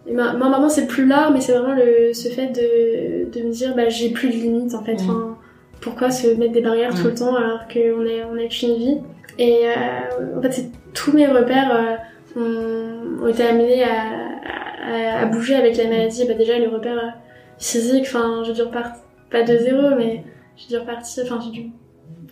Et 0.08 0.13
ma- 0.13 0.34
moi, 0.34 0.50
maintenant, 0.50 0.70
c'est 0.70 0.88
plus 0.88 1.05
là, 1.08 1.29
mais 1.34 1.41
c'est 1.41 1.53
vraiment 1.53 1.74
le, 1.75 2.13
ce 2.13 2.29
fait 2.29 2.48
de, 2.48 3.32
de 3.32 3.44
me 3.46 3.51
dire, 3.51 3.75
bah, 3.75 3.89
j'ai 3.89 4.10
plus 4.12 4.29
de 4.29 4.34
limites, 4.34 4.75
en 4.75 4.84
fait. 4.84 4.94
Mm. 4.94 5.10
Enfin, 5.10 5.38
pourquoi 5.82 6.10
se 6.12 6.27
mettre 6.36 6.53
des 6.53 6.62
barrières 6.62 6.94
tout 6.94 7.03
Mm. 7.03 7.10
le 7.10 7.15
temps 7.15 7.36
alors 7.36 7.67
qu'on 7.67 8.05
est, 8.05 8.24
on 8.24 8.38
a 8.38 8.48
qu'une 8.48 8.75
vie? 8.75 8.98
Et 9.39 9.62
euh, 9.65 10.38
en 10.38 10.41
fait, 10.41 10.51
c'est 10.51 10.70
tous 10.94 11.12
mes 11.12 11.27
repères 11.27 11.98
ont, 12.38 13.24
ont 13.24 13.27
été 13.27 13.44
amenés 13.44 13.84
à, 13.84 15.17
à, 15.17 15.22
à 15.24 15.25
bouger 15.25 15.55
avec 15.55 15.75
la 15.77 15.86
maladie. 15.89 16.25
Bah, 16.27 16.34
déjà, 16.36 16.58
les 16.58 16.67
repères 16.67 17.15
physiques, 17.58 18.03
enfin, 18.05 18.44
j'ai 18.46 18.53
dû 18.53 18.62
repartir, 18.62 19.01
pas 19.32 19.44
de 19.44 19.58
zéro, 19.58 19.96
mais 19.98 20.24
j'ai 20.55 20.67
dû 20.67 20.77
repartir, 20.77 21.24
enfin, 21.25 21.39
j'ai 21.44 21.51
dû 21.51 21.70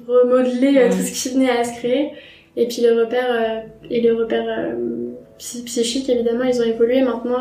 remodeler 0.08 0.78
euh, 0.78 0.90
tout 0.90 0.98
ce 0.98 1.12
qui 1.12 1.34
venait 1.36 1.50
à 1.50 1.64
se 1.64 1.78
créer. 1.78 2.12
Et 2.56 2.68
puis 2.68 2.82
les 2.82 2.92
repères, 2.92 3.32
euh, 3.32 3.60
et 3.90 4.02
les 4.02 4.12
repères 4.12 4.46
euh, 4.48 5.12
psy- 5.38 5.64
psychiques, 5.64 6.10
évidemment, 6.10 6.44
ils 6.44 6.60
ont 6.62 6.66
évolué. 6.66 7.02
Maintenant, 7.02 7.40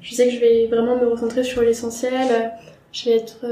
je 0.00 0.14
sais 0.14 0.26
que 0.28 0.32
je 0.32 0.40
vais 0.40 0.66
vraiment 0.66 0.96
me 0.96 1.06
recentrer 1.06 1.44
sur 1.44 1.62
l'essentiel. 1.62 2.52
Je 2.92 3.10
vais 3.10 3.16
être, 3.16 3.44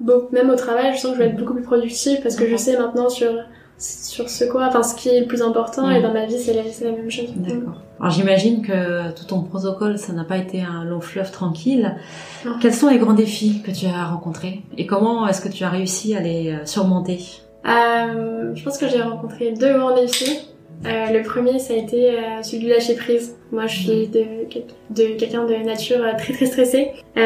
beau, 0.00 0.28
même 0.32 0.50
au 0.50 0.56
travail, 0.56 0.92
je 0.94 1.00
sens 1.00 1.12
que 1.12 1.18
je 1.18 1.22
vais 1.22 1.30
être 1.30 1.36
beaucoup 1.36 1.54
plus 1.54 1.62
productive 1.62 2.20
parce 2.22 2.36
que 2.36 2.46
je 2.46 2.56
sais 2.56 2.78
maintenant 2.78 3.08
sur 3.08 3.32
sur 3.78 4.28
ce 4.28 4.44
quoi, 4.44 4.66
enfin 4.66 4.82
ce 4.82 4.96
qui 4.96 5.08
est 5.08 5.20
le 5.20 5.26
plus 5.26 5.40
important 5.40 5.88
et 5.88 6.02
dans 6.02 6.12
ma 6.12 6.26
vie 6.26 6.36
c'est 6.36 6.52
la, 6.52 6.90
même 6.90 7.08
chose. 7.08 7.32
D'accord. 7.36 7.80
Alors 8.00 8.10
j'imagine 8.10 8.60
que 8.60 9.12
tout 9.12 9.24
ton 9.24 9.42
protocole, 9.42 9.98
ça 9.98 10.12
n'a 10.12 10.24
pas 10.24 10.36
été 10.36 10.60
un 10.62 10.84
long 10.84 11.00
fleuve 11.00 11.30
tranquille. 11.30 11.94
Non. 12.44 12.54
Quels 12.60 12.74
sont 12.74 12.88
les 12.88 12.98
grands 12.98 13.12
défis 13.14 13.62
que 13.64 13.70
tu 13.70 13.86
as 13.86 14.06
rencontrés? 14.06 14.62
Et 14.76 14.86
comment 14.86 15.28
est-ce 15.28 15.40
que 15.40 15.48
tu 15.48 15.62
as 15.62 15.70
réussi 15.70 16.16
à 16.16 16.20
les 16.20 16.56
surmonter? 16.64 17.20
Je 17.64 18.64
pense 18.64 18.78
que 18.78 18.88
j'ai 18.88 19.00
rencontré 19.00 19.52
deux 19.52 19.74
grands 19.78 19.94
défis. 19.94 20.48
Euh, 20.86 21.06
le 21.12 21.22
premier, 21.24 21.58
ça 21.58 21.74
a 21.74 21.76
été 21.76 22.10
euh, 22.10 22.42
celui 22.42 22.66
de 22.66 22.70
lâcher 22.70 22.94
prise. 22.94 23.36
Moi, 23.50 23.66
je 23.66 23.76
suis 23.80 24.06
de, 24.06 24.20
de 24.90 25.18
quelqu'un 25.18 25.44
de 25.44 25.54
nature 25.54 25.98
euh, 26.04 26.12
très 26.16 26.32
très 26.32 26.46
stressée. 26.46 26.92
Euh, 27.16 27.20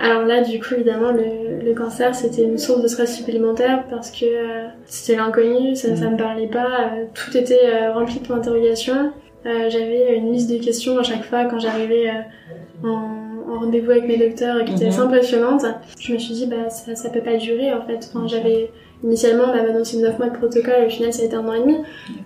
alors 0.00 0.24
là, 0.24 0.42
du 0.42 0.58
coup, 0.58 0.74
évidemment, 0.74 1.12
le, 1.12 1.60
le 1.64 1.74
cancer, 1.74 2.16
c'était 2.16 2.42
une 2.42 2.58
source 2.58 2.82
de 2.82 2.88
stress 2.88 3.16
supplémentaire 3.16 3.84
parce 3.88 4.10
que 4.10 4.24
euh, 4.24 4.66
c'était 4.86 5.16
l'inconnu, 5.18 5.76
ça, 5.76 5.94
ça 5.94 6.10
me 6.10 6.16
parlait 6.16 6.48
pas, 6.48 6.66
euh, 6.96 7.04
tout 7.14 7.36
était 7.36 7.60
euh, 7.64 7.92
rempli 7.92 8.18
de 8.18 8.26
points 8.26 8.36
d'interrogation. 8.38 9.12
Euh, 9.46 9.70
J'avais 9.70 10.16
une 10.16 10.32
liste 10.32 10.50
de 10.50 10.58
questions 10.58 10.98
à 10.98 11.04
chaque 11.04 11.22
fois 11.22 11.44
quand 11.44 11.60
j'arrivais 11.60 12.08
euh, 12.08 12.88
en, 12.88 13.52
en 13.54 13.60
rendez-vous 13.60 13.92
avec 13.92 14.08
mes 14.08 14.16
docteurs 14.16 14.64
qui 14.64 14.72
était 14.72 14.86
Mhm. 14.86 14.90
assez 14.90 14.98
impressionnante. 15.00 15.62
Je 16.00 16.12
me 16.12 16.18
suis 16.18 16.34
dit, 16.34 16.46
bah, 16.46 16.70
ça, 16.70 16.96
ça 16.96 17.08
peut 17.10 17.20
pas 17.20 17.36
durer 17.36 17.72
en 17.72 17.82
fait. 17.82 18.10
Enfin, 18.12 18.26
j'avais 18.26 18.70
Initialement, 19.04 19.44
on 19.44 19.54
m'avait 19.54 19.70
annoncé 19.70 19.98
9 19.98 20.18
mois 20.18 20.28
de 20.30 20.36
protocole, 20.36 20.86
au 20.86 20.90
final, 20.90 21.12
ça 21.12 21.22
a 21.22 21.26
été 21.26 21.34
un 21.36 21.46
an 21.46 21.52
et 21.52 21.60
demi. 21.60 21.76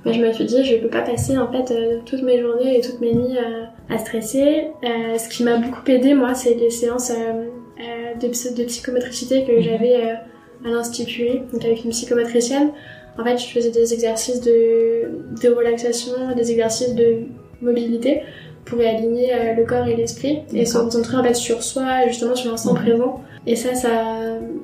Mais 0.04 0.12
je 0.12 0.20
me 0.20 0.32
suis 0.32 0.44
dit, 0.44 0.64
je 0.64 0.76
peux 0.76 0.88
pas 0.88 1.02
passer, 1.02 1.36
en 1.36 1.50
fait, 1.50 1.72
euh, 1.72 1.98
toutes 2.06 2.22
mes 2.22 2.40
journées 2.40 2.78
et 2.78 2.80
toutes 2.80 3.00
mes 3.00 3.12
nuits 3.12 3.36
euh, 3.36 3.64
à 3.92 3.98
stresser. 3.98 4.68
Euh, 4.84 5.18
ce 5.18 5.28
qui 5.28 5.42
m'a 5.42 5.56
beaucoup 5.56 5.82
aidé, 5.88 6.14
moi, 6.14 6.34
c'est 6.34 6.54
les 6.54 6.70
séances 6.70 7.10
de, 7.10 8.26
de 8.56 8.64
psychomotricité 8.64 9.44
que 9.44 9.52
Mhm. 9.52 9.62
j'avais 9.62 9.94
à 9.96 10.68
l'Institut, 10.68 11.40
donc 11.52 11.64
avec 11.64 11.84
une 11.84 11.90
psychomotricienne. 11.90 12.70
En 13.18 13.24
fait, 13.24 13.36
je 13.38 13.46
faisais 13.46 13.70
des 13.70 13.92
exercices 13.92 14.40
de, 14.40 15.10
de 15.42 15.48
relaxation, 15.52 16.12
des 16.36 16.50
exercices 16.52 16.94
de 16.94 17.22
mobilité 17.60 18.22
pour 18.64 18.78
réaligner 18.78 19.32
euh, 19.34 19.54
le 19.54 19.64
corps 19.64 19.86
et 19.88 19.96
l'esprit 19.96 20.40
et 20.54 20.64
se 20.64 20.78
concentrer 20.78 21.16
en 21.16 21.24
fait 21.24 21.34
sur 21.34 21.62
soi, 21.62 22.06
justement 22.06 22.34
sur 22.36 22.50
l'instant 22.52 22.74
Mhm. 22.74 22.78
présent. 22.82 23.20
Et 23.46 23.56
ça, 23.56 23.74
ça 23.74 23.90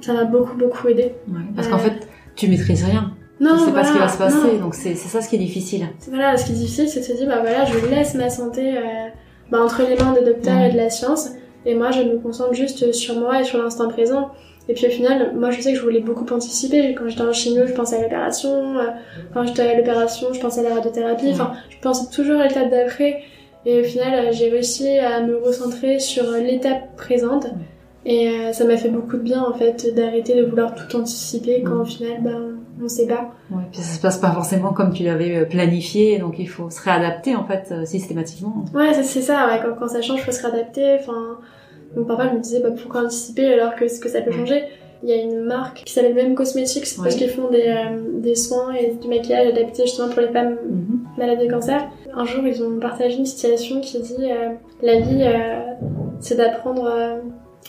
ça 0.02 0.12
m'a 0.12 0.24
beaucoup, 0.24 0.56
beaucoup 0.56 0.88
aidé. 0.88 1.14
Ouais, 1.28 1.34
Parce 1.54 1.68
Euh, 1.68 1.70
qu'en 1.70 1.78
fait, 1.78 2.06
tu 2.34 2.48
maîtrises 2.48 2.84
rien. 2.84 3.12
Non, 3.40 3.58
tu 3.58 3.64
sais 3.66 3.72
pas 3.72 3.84
ce 3.84 3.92
qui 3.92 3.98
va 3.98 4.08
se 4.08 4.16
passer, 4.18 4.52
non. 4.54 4.64
donc 4.64 4.74
c'est 4.74 4.94
ça 4.94 5.20
ce 5.20 5.28
qui 5.28 5.36
est 5.36 5.38
difficile. 5.40 5.86
Voilà, 6.08 6.36
ce 6.36 6.46
qui 6.46 6.52
est 6.52 6.54
difficile, 6.54 6.88
c'est 6.88 7.00
de 7.00 7.04
se 7.04 7.12
dire, 7.12 7.26
bah 7.28 7.40
voilà, 7.40 7.64
je 7.66 7.78
laisse 7.90 8.14
ma 8.14 8.30
santé 8.30 8.78
euh, 8.78 8.80
bah, 9.50 9.58
entre 9.62 9.82
les 9.82 9.94
mains 10.02 10.12
des 10.12 10.24
docteurs 10.24 10.58
et 10.62 10.70
de 10.72 10.76
la 10.76 10.88
science, 10.90 11.30
et 11.66 11.74
moi, 11.74 11.90
je 11.90 12.00
me 12.02 12.16
concentre 12.18 12.54
juste 12.54 12.92
sur 12.92 13.18
moi 13.18 13.40
et 13.40 13.44
sur 13.44 13.62
l'instant 13.62 13.88
présent. 13.88 14.30
Et 14.68 14.74
puis 14.74 14.86
au 14.86 14.90
final, 14.90 15.32
moi, 15.36 15.50
je 15.50 15.60
sais 15.60 15.72
que 15.72 15.78
je 15.78 15.82
voulais 15.82 16.00
beaucoup 16.00 16.24
anticiper. 16.32 16.94
Quand 16.94 17.08
j'étais 17.08 17.22
en 17.22 17.32
chimio, 17.32 17.66
je 17.66 17.72
pensais 17.72 17.96
à 17.96 18.02
l'opération. 18.02 18.78
euh, 18.78 18.84
Quand 19.34 19.46
j'étais 19.46 19.62
à 19.62 19.76
l'opération, 19.76 20.28
je 20.32 20.40
pensais 20.40 20.60
à 20.60 20.68
la 20.68 20.74
radiothérapie. 20.76 21.28
Enfin, 21.30 21.52
je 21.70 21.76
pensais 21.80 22.06
toujours 22.10 22.40
à 22.40 22.48
l'étape 22.48 22.70
d'après. 22.70 23.22
Et 23.64 23.80
au 23.80 23.84
final, 23.84 24.12
euh, 24.26 24.32
j'ai 24.32 24.48
réussi 24.48 24.98
à 24.98 25.20
me 25.22 25.36
recentrer 25.36 25.98
sur 26.00 26.24
l'étape 26.32 26.96
présente. 26.96 27.46
Et 28.08 28.28
euh, 28.28 28.52
ça 28.52 28.64
m'a 28.64 28.76
fait 28.76 28.88
beaucoup 28.88 29.16
de 29.16 29.22
bien, 29.22 29.42
en 29.42 29.52
fait, 29.52 29.92
d'arrêter 29.94 30.36
de 30.40 30.46
vouloir 30.46 30.74
tout 30.76 30.96
anticiper 30.96 31.62
quand 31.62 31.74
Mhm. 31.74 31.80
au 31.80 31.84
final, 31.84 32.12
bah, 32.22 32.30
on 32.82 32.88
sait 32.88 33.06
pas. 33.08 33.32
Ouais, 33.50 33.64
puis 33.72 33.80
ça 33.80 33.96
se 33.96 34.00
passe 34.00 34.18
pas 34.18 34.30
forcément 34.30 34.72
comme 34.72 34.92
tu 34.92 35.02
l'avais 35.02 35.38
euh, 35.38 35.44
planifié, 35.44 36.18
donc 36.18 36.38
il 36.38 36.48
faut 36.48 36.70
se 36.70 36.80
réadapter 36.80 37.34
en 37.34 37.44
fait 37.44 37.68
euh, 37.72 37.84
systématiquement. 37.84 38.64
Ouais, 38.74 38.94
c'est- 38.94 39.02
c'est 39.02 39.22
ça, 39.22 39.48
ouais, 39.48 39.60
quand, 39.60 39.74
quand 39.78 39.88
ça 39.88 40.02
change, 40.02 40.20
faut 40.22 40.30
se 40.30 40.40
réadapter. 40.42 40.98
Enfin, 41.00 41.38
donc 41.96 42.06
parfois 42.06 42.28
je 42.30 42.34
me 42.36 42.40
disais, 42.40 42.60
bah, 42.60 42.68
pourquoi 42.80 43.02
anticiper 43.02 43.52
alors 43.54 43.74
que 43.74 43.88
ce 43.88 43.98
que 43.98 44.08
ça 44.08 44.20
peut 44.20 44.30
changer? 44.30 44.62
Il 45.02 45.08
y 45.08 45.12
a 45.12 45.16
une 45.16 45.40
marque 45.40 45.82
qui 45.84 45.92
s'appelle 45.92 46.14
même 46.14 46.34
Cosmetics 46.36 46.86
parce 47.02 47.16
qu'ils 47.16 47.28
font 47.28 47.50
des, 47.50 47.64
euh, 47.66 47.98
des 48.20 48.34
soins 48.36 48.72
et 48.72 48.92
du 48.94 49.08
maquillage 49.08 49.48
adapté 49.48 49.82
justement 49.82 50.08
pour 50.10 50.20
les 50.22 50.28
femmes 50.28 50.56
Mhm. 50.70 50.98
malades 51.18 51.40
de 51.44 51.50
cancer. 51.50 51.88
Un 52.14 52.24
jour, 52.24 52.46
ils 52.46 52.62
ont 52.62 52.78
partagé 52.78 53.18
une 53.18 53.26
citation 53.26 53.80
qui 53.80 54.00
dit 54.00 54.16
La 54.82 55.00
vie, 55.00 55.24
c'est 56.20 56.36
d'apprendre 56.36 56.88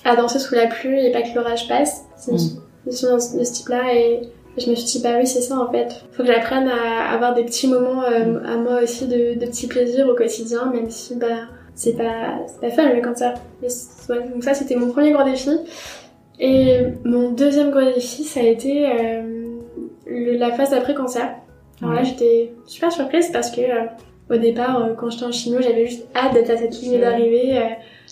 à 0.05 0.15
danser 0.15 0.39
sous 0.39 0.55
la 0.55 0.67
pluie 0.67 1.05
et 1.05 1.11
pas 1.11 1.21
que 1.21 1.33
l'orage 1.35 1.67
passe. 1.67 2.05
C'est 2.15 2.31
une 2.31 2.37
Mm. 2.37 2.91
citation 2.91 3.37
de 3.39 3.43
ce 3.43 3.53
type-là 3.53 3.93
et 3.93 4.21
je 4.57 4.69
me 4.69 4.75
suis 4.75 4.85
dit, 4.85 5.01
bah 5.03 5.15
oui, 5.19 5.27
c'est 5.27 5.41
ça 5.41 5.59
en 5.59 5.71
fait. 5.71 5.89
Faut 6.13 6.23
que 6.23 6.27
j'apprenne 6.31 6.67
à 6.67 7.11
avoir 7.13 7.33
des 7.33 7.43
petits 7.43 7.67
moments 7.67 8.03
euh, 8.03 8.39
à 8.45 8.55
moi 8.57 8.81
aussi 8.83 9.07
de, 9.07 9.33
de 9.39 9.45
petits 9.45 9.67
plaisirs 9.67 10.07
au 10.07 10.15
quotidien, 10.15 10.71
même 10.73 10.89
si 10.89 11.15
bah 11.15 11.27
c'est 11.75 11.93
pas, 11.95 12.39
pas 12.61 12.69
fun 12.71 12.89
le 12.91 13.01
cancer. 13.01 13.33
Ouais, 13.61 14.29
donc 14.33 14.43
ça, 14.43 14.53
c'était 14.55 14.75
mon 14.75 14.89
premier 14.91 15.11
gros 15.11 15.23
défi. 15.23 15.51
Et 16.39 16.77
mon 17.03 17.31
deuxième 17.31 17.71
gros 17.71 17.81
défi, 17.81 18.23
ça 18.23 18.39
a 18.39 18.43
été 18.43 18.85
euh, 18.89 19.21
le- 20.05 20.37
la 20.37 20.51
phase 20.51 20.71
d'après-cancer. 20.71 21.29
Alors 21.81 21.93
là, 21.93 22.01
Ouais. 22.01 22.05
j'étais 22.07 22.53
super 22.65 22.91
surprise 22.91 23.29
parce 23.31 23.51
que 23.51 23.61
euh, 23.61 23.85
au 24.31 24.37
départ, 24.37 24.89
quand 24.97 25.09
j'étais 25.11 25.25
en 25.25 25.31
chimio, 25.31 25.61
j'avais 25.61 25.85
juste 25.87 26.05
hâte 26.15 26.33
d'être 26.33 26.49
à 26.49 26.57
cette 26.57 26.79
ligne 26.81 26.99
d'arrivée. 26.99 27.57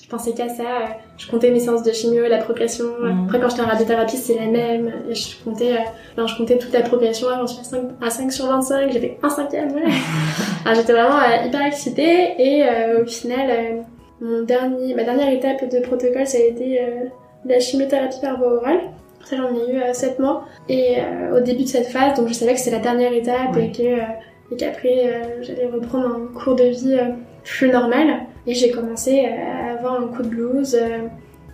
Euh, 0.06 0.08
je 0.08 0.10
pensais 0.10 0.34
qu'à 0.34 0.50
ça. 0.50 0.64
euh, 0.64 0.86
je 1.18 1.30
comptais 1.30 1.50
mes 1.50 1.60
séances 1.60 1.82
de 1.84 1.92
chimio, 1.92 2.24
la 2.30 2.38
progression. 2.38 2.86
Mhm. 3.02 3.24
Après, 3.26 3.40
quand 3.40 3.50
j'étais 3.50 3.62
en 3.64 3.68
radiothérapie, 3.68 4.18
c'est 4.18 4.36
la 4.36 4.46
même. 4.46 4.92
Et 5.10 5.16
je 5.16 5.44
comptais, 5.44 5.74
euh, 6.18 6.28
je 6.28 6.38
comptais 6.38 6.58
toute 6.58 6.74
la 6.74 6.82
progression. 6.82 7.28
J'en 7.38 7.48
suis 7.48 7.62
à 7.62 7.64
5, 7.64 7.82
à 8.06 8.10
5 8.10 8.32
sur 8.32 8.46
25. 8.48 8.92
J'avais 8.92 9.18
un 9.24 9.30
cinquième. 9.30 9.72
Ouais. 9.74 9.82
Alors, 10.66 10.76
j'étais 10.80 10.94
vraiment 10.94 11.18
euh, 11.20 11.48
hyper 11.48 11.66
excitée. 11.66 12.34
Et 12.38 12.64
euh, 12.64 13.04
au 13.04 13.06
final, 13.08 13.50
euh, 13.50 13.82
mon 14.22 14.44
dernier, 14.44 14.94
ma 14.94 15.04
dernière 15.04 15.30
étape 15.30 15.70
de 15.70 15.80
protocole, 15.80 16.28
ça 16.28 16.38
a 16.38 16.42
été 16.42 16.82
euh, 16.82 17.06
la 17.46 17.60
chimiothérapie 17.60 18.20
par 18.22 18.38
voie 18.38 18.56
orale. 18.58 18.80
Ça, 19.24 19.38
j'en 19.38 19.50
ai 19.56 19.72
eu 19.74 19.82
euh, 19.82 19.92
7 19.94 20.20
mois. 20.20 20.46
Et 20.70 20.98
euh, 21.00 21.38
au 21.38 21.42
début 21.42 21.64
de 21.64 21.68
cette 21.68 21.88
phase, 21.88 22.16
donc 22.18 22.28
je 22.28 22.34
savais 22.34 22.54
que 22.54 22.60
c'était 22.60 22.76
la 22.76 22.82
dernière 22.84 23.12
étape 23.14 23.56
Ouais. 23.56 23.66
et 23.66 23.72
que 23.72 23.82
euh, 23.84 24.04
et 24.52 24.56
qu'après 24.58 25.08
euh, 25.08 25.42
j'allais 25.42 25.66
reprendre 25.66 26.06
un 26.06 26.40
cours 26.40 26.54
de 26.56 26.66
vie 26.66 26.94
euh, 26.94 27.06
plus 27.46 27.70
normal. 27.70 28.08
Et 28.48 28.54
j'ai 28.54 28.72
commencé 28.72 29.26
euh, 29.26 29.70
à 29.70 29.78
avoir 29.78 30.02
un 30.02 30.08
coup 30.08 30.22
de 30.24 30.28
blues. 30.28 30.76
euh, 30.76 31.08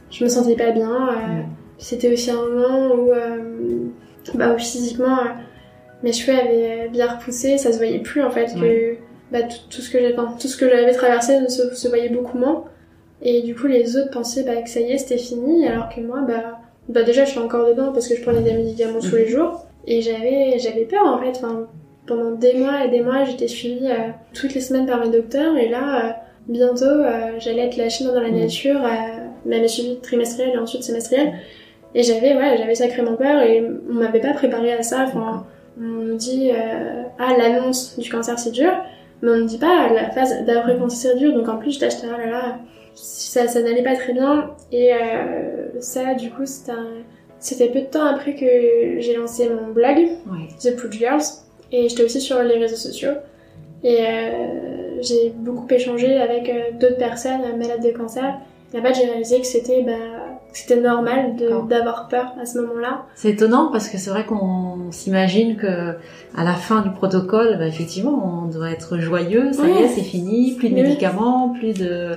je 0.10 0.24
me 0.24 0.30
sentais 0.30 0.56
pas 0.56 0.72
bien. 0.72 1.10
euh, 1.10 1.42
Mm. 1.42 1.46
C'était 1.78 2.12
aussi 2.14 2.30
un 2.30 2.36
moment 2.36 2.94
où, 2.96 3.12
bah, 4.36 4.54
où 4.54 4.60
physiquement 4.60 5.18
mes 6.04 6.14
cheveux 6.14 6.38
avaient 6.38 6.90
bien 6.90 7.08
repoussé. 7.08 7.58
Ça 7.58 7.72
se 7.72 7.78
voyait 7.78 8.00
plus 8.00 8.22
en 8.22 8.30
fait 8.30 8.54
que 8.54 8.98
bah, 9.32 9.42
tout, 9.44 9.58
tout 9.70 9.82
ce 9.82 9.90
que 9.90 9.98
j'ai, 10.00 10.14
enfin, 10.14 10.36
tout 10.40 10.48
ce 10.48 10.58
que 10.58 10.70
j'avais 10.70 10.92
traversé 10.94 11.40
ne 11.40 11.48
se, 11.48 11.74
se 11.74 11.88
voyait 11.88 12.10
beaucoup 12.10 12.38
moins. 12.38 12.66
Et 13.24 13.42
du 13.42 13.56
coup, 13.56 13.66
les 13.68 13.98
autres 13.98 14.12
pensaient 14.12 14.44
bah, 14.44 14.62
que 14.62 14.70
ça 14.70 14.80
y 14.80 14.92
est, 14.92 14.98
c'était 15.00 15.18
fini, 15.18 15.68
alors 15.68 15.90
que 15.90 16.02
moi, 16.02 16.22
bah, 16.28 16.60
bah 16.90 17.02
déjà, 17.04 17.26
je 17.26 17.32
suis 17.32 17.40
encore 17.40 17.66
dedans 17.68 17.92
parce 17.94 18.08
que 18.08 18.16
je 18.16 18.22
prenais 18.22 18.42
des 18.42 18.54
médicaments 18.54 19.00
tous 19.00 19.16
les 19.16 19.28
jours. 19.28 19.66
Et 19.88 20.02
j'avais, 20.04 20.60
j'avais 20.60 20.86
peur 20.86 21.06
en 21.08 21.18
fait. 21.20 21.32
Enfin, 21.38 21.68
pendant 22.12 22.32
des 22.32 22.54
mois 22.56 22.86
et 22.86 22.90
des 22.90 23.02
mois, 23.02 23.24
j'étais 23.24 23.48
suivie 23.48 23.88
euh, 23.90 24.10
toutes 24.34 24.54
les 24.54 24.62
semaines 24.62 24.86
par 24.86 25.00
mes 25.00 25.10
docteurs. 25.10 25.56
Et 25.58 25.70
là, 25.70 26.06
euh, 26.06 26.10
bientôt, 26.48 26.86
euh, 26.86 27.40
j'allais 27.40 27.68
être 27.68 27.78
lâchée 27.78 28.04
dans 28.04 28.20
la 28.20 28.30
Mhm. 28.30 28.40
nature, 28.40 28.80
même 29.46 29.68
suivi 29.68 30.00
trimestriel 30.02 30.52
et 30.54 30.58
ensuite 30.58 30.84
semestriel. 30.84 31.34
Et 31.96 32.04
j'avais, 32.04 32.36
ouais, 32.36 32.56
j'avais 32.58 32.76
sacrément 32.76 33.16
peur 33.16 33.42
et 33.42 33.64
on 33.90 33.94
m'avait 33.94 34.22
pas 34.22 34.34
préparé 34.34 34.74
à 34.74 34.84
ça. 34.84 35.06
Enfin, 35.08 35.46
on 35.80 35.84
nous 35.84 36.16
dit 36.16 36.52
ah 37.20 37.38
l'annonce 37.38 37.98
du 37.98 38.10
cancer 38.10 38.38
c'est 38.40 38.52
dur, 38.52 38.72
mais 39.22 39.32
on 39.32 39.38
ne 39.38 39.46
dit 39.46 39.58
pas 39.58 39.90
la 39.94 40.10
phase 40.12 40.46
d'après 40.46 40.78
cancer 40.78 41.12
c'est 41.14 41.18
dur. 41.18 41.34
Donc 41.34 41.48
en 41.50 41.58
plus 41.58 41.72
j'étais 41.72 41.88
acheté 41.88 42.08
ah 42.14 42.18
là 42.18 42.30
là, 42.32 42.60
ça, 42.96 43.48
ça 43.48 43.62
n'allait 43.62 43.84
pas 43.84 43.96
très 43.96 44.14
bien 44.14 44.52
et 44.72 44.92
ça 45.80 46.14
du 46.14 46.30
coup 46.30 46.46
c'était 46.46 46.72
un- 46.72 47.04
c'était 47.40 47.70
peu 47.70 47.80
de 47.82 47.86
temps 47.86 48.06
après 48.06 48.36
que 48.36 48.46
j'ai 49.00 49.16
lancé 49.16 49.50
mon 49.50 49.72
blog 49.74 49.98
Ouais. 50.32 50.48
The 50.62 50.76
Pooch 50.80 50.94
Girls 50.94 51.24
et 51.72 51.90
j'étais 51.90 52.04
aussi 52.04 52.22
sur 52.22 52.42
les 52.42 52.58
réseaux 52.58 52.76
sociaux. 52.76 53.14
Et 53.84 53.98
euh, 54.00 55.02
j'ai 55.02 55.34
beaucoup 55.36 55.66
échangé 55.70 56.18
avec 56.18 56.50
euh, 56.50 56.78
d'autres 56.80 56.98
personnes 56.98 57.42
euh, 57.42 57.58
malades 57.58 57.84
de 57.84 57.92
cancer. 57.92 58.36
Et 58.74 58.80
en 58.80 58.84
fait 58.84 58.94
j'ai 58.94 59.06
réalisé 59.06 59.42
que 59.42 59.48
c'était 59.48 59.82
bah, 59.82 59.92
c'était 60.54 60.80
normal 60.80 61.36
d'avoir 61.68 62.08
peur 62.08 62.34
à 62.40 62.46
ce 62.46 62.60
moment-là. 62.60 63.06
C'est 63.16 63.30
étonnant 63.30 63.70
parce 63.72 63.90
que 63.90 63.98
c'est 63.98 64.10
vrai 64.10 64.26
qu'on 64.26 64.92
s'imagine 64.92 65.56
que 65.56 65.96
à 66.36 66.44
la 66.44 66.54
fin 66.54 66.82
du 66.82 66.92
protocole, 66.92 67.58
bah, 67.58 67.68
effectivement, 67.68 68.44
on 68.44 68.48
doit 68.48 68.70
être 68.70 68.98
joyeux, 68.98 69.52
ça 69.54 69.68
y 69.68 69.84
est, 69.84 69.88
c'est 69.88 70.02
fini, 70.02 70.56
plus 70.56 70.70
de 70.70 70.76
oui. 70.76 70.84
médicaments, 70.84 71.50
plus 71.58 71.74
de 71.74 72.12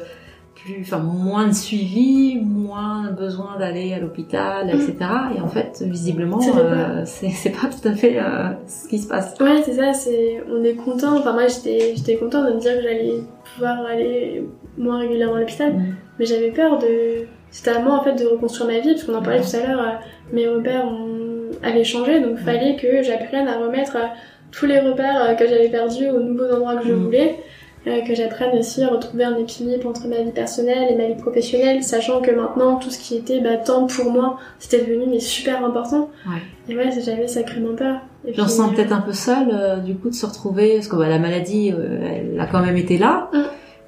plus 0.65 0.81
enfin 0.83 0.99
moins 0.99 1.47
de 1.49 1.53
suivi, 1.53 2.39
moins 2.43 3.11
besoin 3.13 3.59
d'aller 3.59 3.93
à 3.93 3.99
l'hôpital, 3.99 4.67
Mm. 4.67 4.71
etc. 4.71 4.97
Et 5.37 5.41
en 5.41 5.49
fait, 5.49 5.83
visiblement, 5.87 6.41
euh, 6.59 7.03
c'est 7.05 7.51
pas 7.51 7.69
tout 7.69 7.87
à 7.89 7.93
fait 7.93 8.19
euh, 8.19 8.49
ce 8.67 8.89
qui 8.89 8.99
se 8.99 9.07
passe. 9.09 9.35
Ouais, 9.41 9.63
c'est 9.65 9.75
ça, 9.75 9.93
c'est 9.93 10.43
on 10.51 10.65
est 10.65 10.75
content. 10.75 11.19
Enfin 11.19 11.33
moi 11.33 11.47
j'étais 11.49 11.95
j'étais 11.97 12.17
content 12.17 12.43
de 12.45 12.55
me 12.55 12.61
dire 12.61 12.77
que 12.77 12.83
j'allais 12.83 13.13
pouvoir 13.55 13.85
aller 13.87 14.45
moins 14.79 14.99
régulièrement 14.99 15.37
à 15.37 15.41
l'hôpital, 15.41 15.73
Mm. 15.75 15.95
mais 16.19 16.25
j'avais 16.25 16.51
peur 16.51 16.79
de 16.79 17.27
c'était 17.51 17.71
à 17.71 17.81
moi 17.81 17.95
en 18.01 18.03
fait 18.03 18.15
de 18.15 18.27
reconstruire 18.27 18.69
ma 18.71 18.79
vie 18.81 18.93
parce 18.95 19.05
qu'on 19.05 19.15
en 19.15 19.23
parlait 19.23 19.41
tout 19.43 19.57
à 19.57 19.67
l'heure. 19.67 19.81
euh, 19.81 19.93
Mes 20.33 20.49
repères 20.49 20.87
ont... 20.87 21.51
avaient 21.63 21.85
changé, 21.85 22.21
donc 22.21 22.39
fallait 22.39 22.77
que 22.77 23.03
j'apprenne 23.03 23.47
à 23.49 23.59
remettre 23.59 23.97
euh, 23.97 24.07
tous 24.51 24.67
les 24.67 24.81
repères 24.81 25.37
que 25.37 25.47
j'avais 25.47 25.69
perdus 25.69 26.09
aux 26.09 26.21
nouveaux 26.21 26.51
endroits 26.55 26.77
que 26.77 26.87
je 26.89 26.93
Mm. 26.95 27.05
voulais. 27.05 27.37
Euh, 27.87 28.01
que 28.03 28.15
j'apprenne 28.15 28.59
aussi 28.59 28.83
à 28.83 28.89
retrouver 28.89 29.25
un 29.25 29.37
équilibre 29.37 29.89
entre 29.89 30.07
ma 30.09 30.23
vie 30.23 30.31
personnelle 30.33 30.89
et 30.91 30.97
ma 30.97 31.07
vie 31.07 31.21
professionnelle, 31.21 31.83
sachant 31.83 32.21
que 32.23 32.31
maintenant 32.31 32.77
tout 32.77 32.91
ce 32.91 32.99
qui 32.99 33.17
était 33.17 33.41
bah, 33.41 33.57
temps 33.59 33.87
pour 33.87 34.11
moi, 34.11 34.39
c'était 34.59 34.79
devenu 34.85 35.05
mais 35.09 35.21
super 35.21 35.65
important. 35.65 36.09
Ouais. 36.27 36.41
Et 36.69 36.77
ouais, 36.77 36.91
j'avais 37.05 37.29
sacrément 37.29 37.75
peur. 37.75 38.01
Et 38.27 38.33
Puis 38.33 38.41
on 38.41 38.49
se 38.49 38.55
puis, 38.57 38.63
sent 38.65 38.71
euh, 38.73 38.77
peut-être 38.77 38.93
un 38.93 39.03
peu 39.03 39.13
seul, 39.13 39.49
euh, 39.53 39.77
du 39.77 39.95
coup, 39.97 40.09
de 40.09 40.15
se 40.15 40.25
retrouver, 40.25 40.75
parce 40.77 40.89
que 40.89 40.97
bah, 40.97 41.09
la 41.09 41.19
maladie, 41.19 41.73
euh, 41.73 42.01
elle 42.33 42.41
a 42.41 42.47
quand 42.47 42.63
même 42.63 42.77
été 42.79 42.97
là, 42.97 43.29
Mm. 43.35 43.39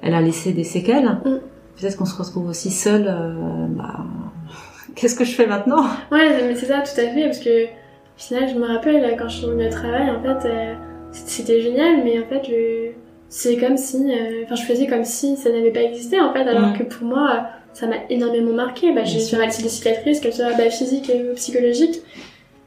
elle 0.03 0.13
a 0.13 0.21
laissé 0.21 0.51
des 0.53 0.63
séquelles. 0.63 1.17
Mm. 1.25 1.39
Peut-être 1.79 1.97
qu'on 1.97 2.05
se 2.05 2.17
retrouve 2.21 2.47
aussi 2.49 2.69
seul. 2.71 3.07
euh, 3.07 3.65
bah, 3.69 3.95
Qu'est-ce 4.95 5.15
que 5.15 5.25
je 5.25 5.31
fais 5.33 5.47
maintenant? 5.47 5.83
Ouais, 6.11 6.43
mais 6.47 6.55
c'est 6.55 6.67
ça, 6.67 6.81
tout 6.81 6.99
à 7.01 7.07
fait, 7.07 7.23
parce 7.25 7.39
que 7.39 7.65
au 7.65 7.69
final, 8.19 8.49
je 8.49 8.55
me 8.59 8.65
rappelle, 8.67 9.01
là, 9.01 9.13
quand 9.17 9.27
je 9.29 9.37
suis 9.37 9.45
revenue 9.47 9.67
au 9.67 9.71
travail, 9.71 10.09
en 10.11 10.21
fait, 10.21 10.47
c'était 11.11 11.61
génial, 11.61 12.03
mais 12.03 12.19
en 12.19 12.25
fait, 12.27 12.41
je... 12.47 12.91
c'est 13.29 13.57
comme 13.57 13.77
si, 13.77 13.97
euh, 14.11 14.43
enfin, 14.45 14.55
je 14.55 14.63
faisais 14.63 14.87
comme 14.87 15.03
si 15.05 15.35
ça 15.37 15.49
n'avait 15.51 15.71
pas 15.71 15.81
existé, 15.81 16.19
en 16.19 16.31
fait, 16.33 16.41
alors 16.47 16.69
Mm. 16.69 16.77
que 16.77 16.83
pour 16.83 17.07
moi, 17.07 17.47
ça 17.73 17.85
m'a 17.87 17.95
énormément 18.09 18.53
marqué. 18.53 18.93
Bah, 18.93 19.03
j'ai 19.03 19.19
fait 19.19 19.61
des 19.63 19.69
cicatrices, 19.69 20.19
qu'elles 20.19 20.33
soient 20.33 20.53
bah, 20.57 20.69
physiques 20.69 21.09
et 21.09 21.33
psychologiques, 21.35 22.01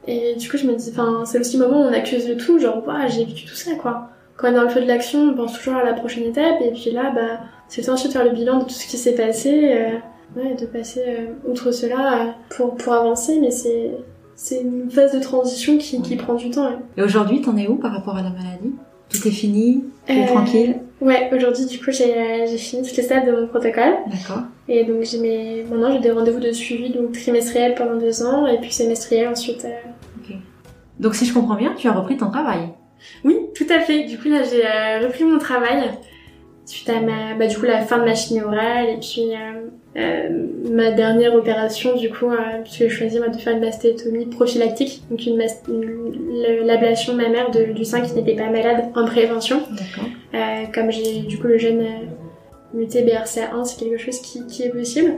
et 0.07 0.35
du 0.35 0.49
coup, 0.49 0.57
je 0.57 0.65
me 0.67 0.75
dis, 0.75 0.89
enfin, 0.91 1.23
c'est 1.25 1.39
aussi 1.39 1.57
le 1.57 1.67
moment 1.67 1.81
où 1.81 1.89
on 1.89 1.93
accuse 1.93 2.27
de 2.27 2.33
tout, 2.35 2.59
genre, 2.59 2.85
waouh, 2.87 3.07
j'ai 3.09 3.25
vécu 3.25 3.45
tout 3.45 3.55
ça, 3.55 3.71
quoi. 3.75 4.09
Quand 4.37 4.47
on 4.47 4.51
est 4.51 4.55
dans 4.55 4.63
le 4.63 4.69
feu 4.69 4.81
de 4.81 4.87
l'action, 4.87 5.19
on 5.29 5.33
pense 5.35 5.53
toujours 5.57 5.75
à 5.75 5.83
la 5.83 5.93
prochaine 5.93 6.23
étape, 6.23 6.61
et 6.61 6.71
puis 6.71 6.91
là, 6.91 7.11
bah, 7.13 7.39
c'est 7.67 7.87
ensuite 7.89 8.11
de 8.11 8.17
faire 8.17 8.25
le 8.25 8.31
bilan 8.31 8.59
de 8.59 8.63
tout 8.63 8.69
ce 8.71 8.87
qui 8.87 8.97
s'est 8.97 9.13
passé, 9.15 9.71
euh, 9.73 10.39
ouais, 10.39 10.55
de 10.55 10.65
passer 10.65 11.03
euh, 11.07 11.25
outre 11.49 11.71
cela 11.71 12.21
euh, 12.21 12.25
pour, 12.49 12.75
pour 12.75 12.93
avancer, 12.93 13.37
mais 13.39 13.51
c'est, 13.51 13.91
c'est 14.35 14.61
une 14.61 14.89
phase 14.89 15.13
de 15.13 15.19
transition 15.19 15.77
qui, 15.77 16.01
qui 16.01 16.15
prend 16.15 16.33
du 16.33 16.49
temps. 16.49 16.65
ouais. 16.69 16.77
Et 16.97 17.03
aujourd'hui, 17.03 17.41
t'en 17.41 17.55
es 17.57 17.67
où 17.67 17.75
par 17.75 17.91
rapport 17.93 18.15
à 18.17 18.23
la 18.23 18.29
maladie? 18.29 18.73
Tout 19.11 19.27
est 19.27 19.31
fini 19.31 19.83
est 20.07 20.23
Euh, 20.23 20.27
tranquille 20.27 20.75
Ouais, 21.01 21.29
aujourd'hui, 21.35 21.65
du 21.65 21.79
coup, 21.79 21.91
j'ai, 21.91 22.45
fini 22.57 22.87
toutes 22.87 22.95
les 22.95 23.03
stades 23.03 23.25
de 23.25 23.31
mon 23.31 23.47
protocole, 23.47 23.95
D'accord. 24.07 24.43
et 24.67 24.83
donc 24.83 25.01
j'ai 25.01 25.17
mes, 25.17 25.63
maintenant 25.63 25.91
j'ai 25.91 25.99
des 25.99 26.11
rendez-vous 26.11 26.39
de 26.39 26.51
suivi, 26.51 26.91
donc 26.91 27.13
trimestriels 27.13 27.73
pendant 27.73 27.97
deux 27.97 28.23
ans, 28.23 28.45
et 28.45 28.59
puis 28.59 28.71
semestriels 28.71 29.29
ensuite. 29.29 29.65
euh. 29.65 30.33
Donc 30.99 31.15
si 31.15 31.25
je 31.25 31.33
comprends 31.33 31.55
bien, 31.55 31.73
tu 31.75 31.87
as 31.87 31.93
repris 31.93 32.17
ton 32.17 32.29
travail. 32.29 32.69
Oui, 33.23 33.35
tout 33.55 33.65
à 33.71 33.79
fait. 33.79 34.03
Du 34.03 34.19
coup, 34.19 34.29
là, 34.29 34.43
j'ai 34.43 34.63
euh, 34.63 35.07
repris 35.07 35.23
mon 35.23 35.39
travail 35.39 35.89
suite 36.65 36.89
à 36.89 36.99
ma, 37.01 37.33
bah, 37.37 37.47
du 37.47 37.57
coup, 37.57 37.65
la 37.65 37.81
fin 37.81 37.97
de 37.99 38.05
ma 38.05 38.15
chimie 38.15 38.41
orale 38.41 38.89
et 38.89 38.97
puis 38.99 39.31
euh, 39.33 39.67
euh, 39.97 40.47
ma 40.71 40.91
dernière 40.91 41.35
opération, 41.35 41.95
du 41.97 42.09
coup, 42.09 42.29
euh, 42.31 42.35
puisque 42.63 42.79
j'ai 42.79 42.89
choisi 42.89 43.19
moi, 43.19 43.27
de 43.29 43.37
faire 43.37 43.53
une 43.53 43.59
mastéctomie 43.61 44.25
prophylactique, 44.27 45.03
donc 45.09 45.25
une, 45.25 45.41
une- 45.67 46.65
l'ablation 46.65 47.13
mammaire 47.13 47.51
de, 47.51 47.73
du 47.73 47.83
sein 47.83 48.01
qui 48.01 48.13
n'était 48.13 48.35
pas 48.35 48.49
malade 48.49 48.85
en 48.95 49.05
prévention. 49.05 49.61
Comme 50.73 50.91
j'ai 50.91 51.19
du 51.23 51.37
coup 51.39 51.47
le 51.47 51.57
gène 51.57 51.85
muté 52.73 53.01
BRCA1, 53.03 53.65
c'est 53.65 53.79
quelque 53.79 53.97
chose 53.97 54.19
qui, 54.21 54.45
qui 54.47 54.63
est 54.63 54.69
possible. 54.69 55.15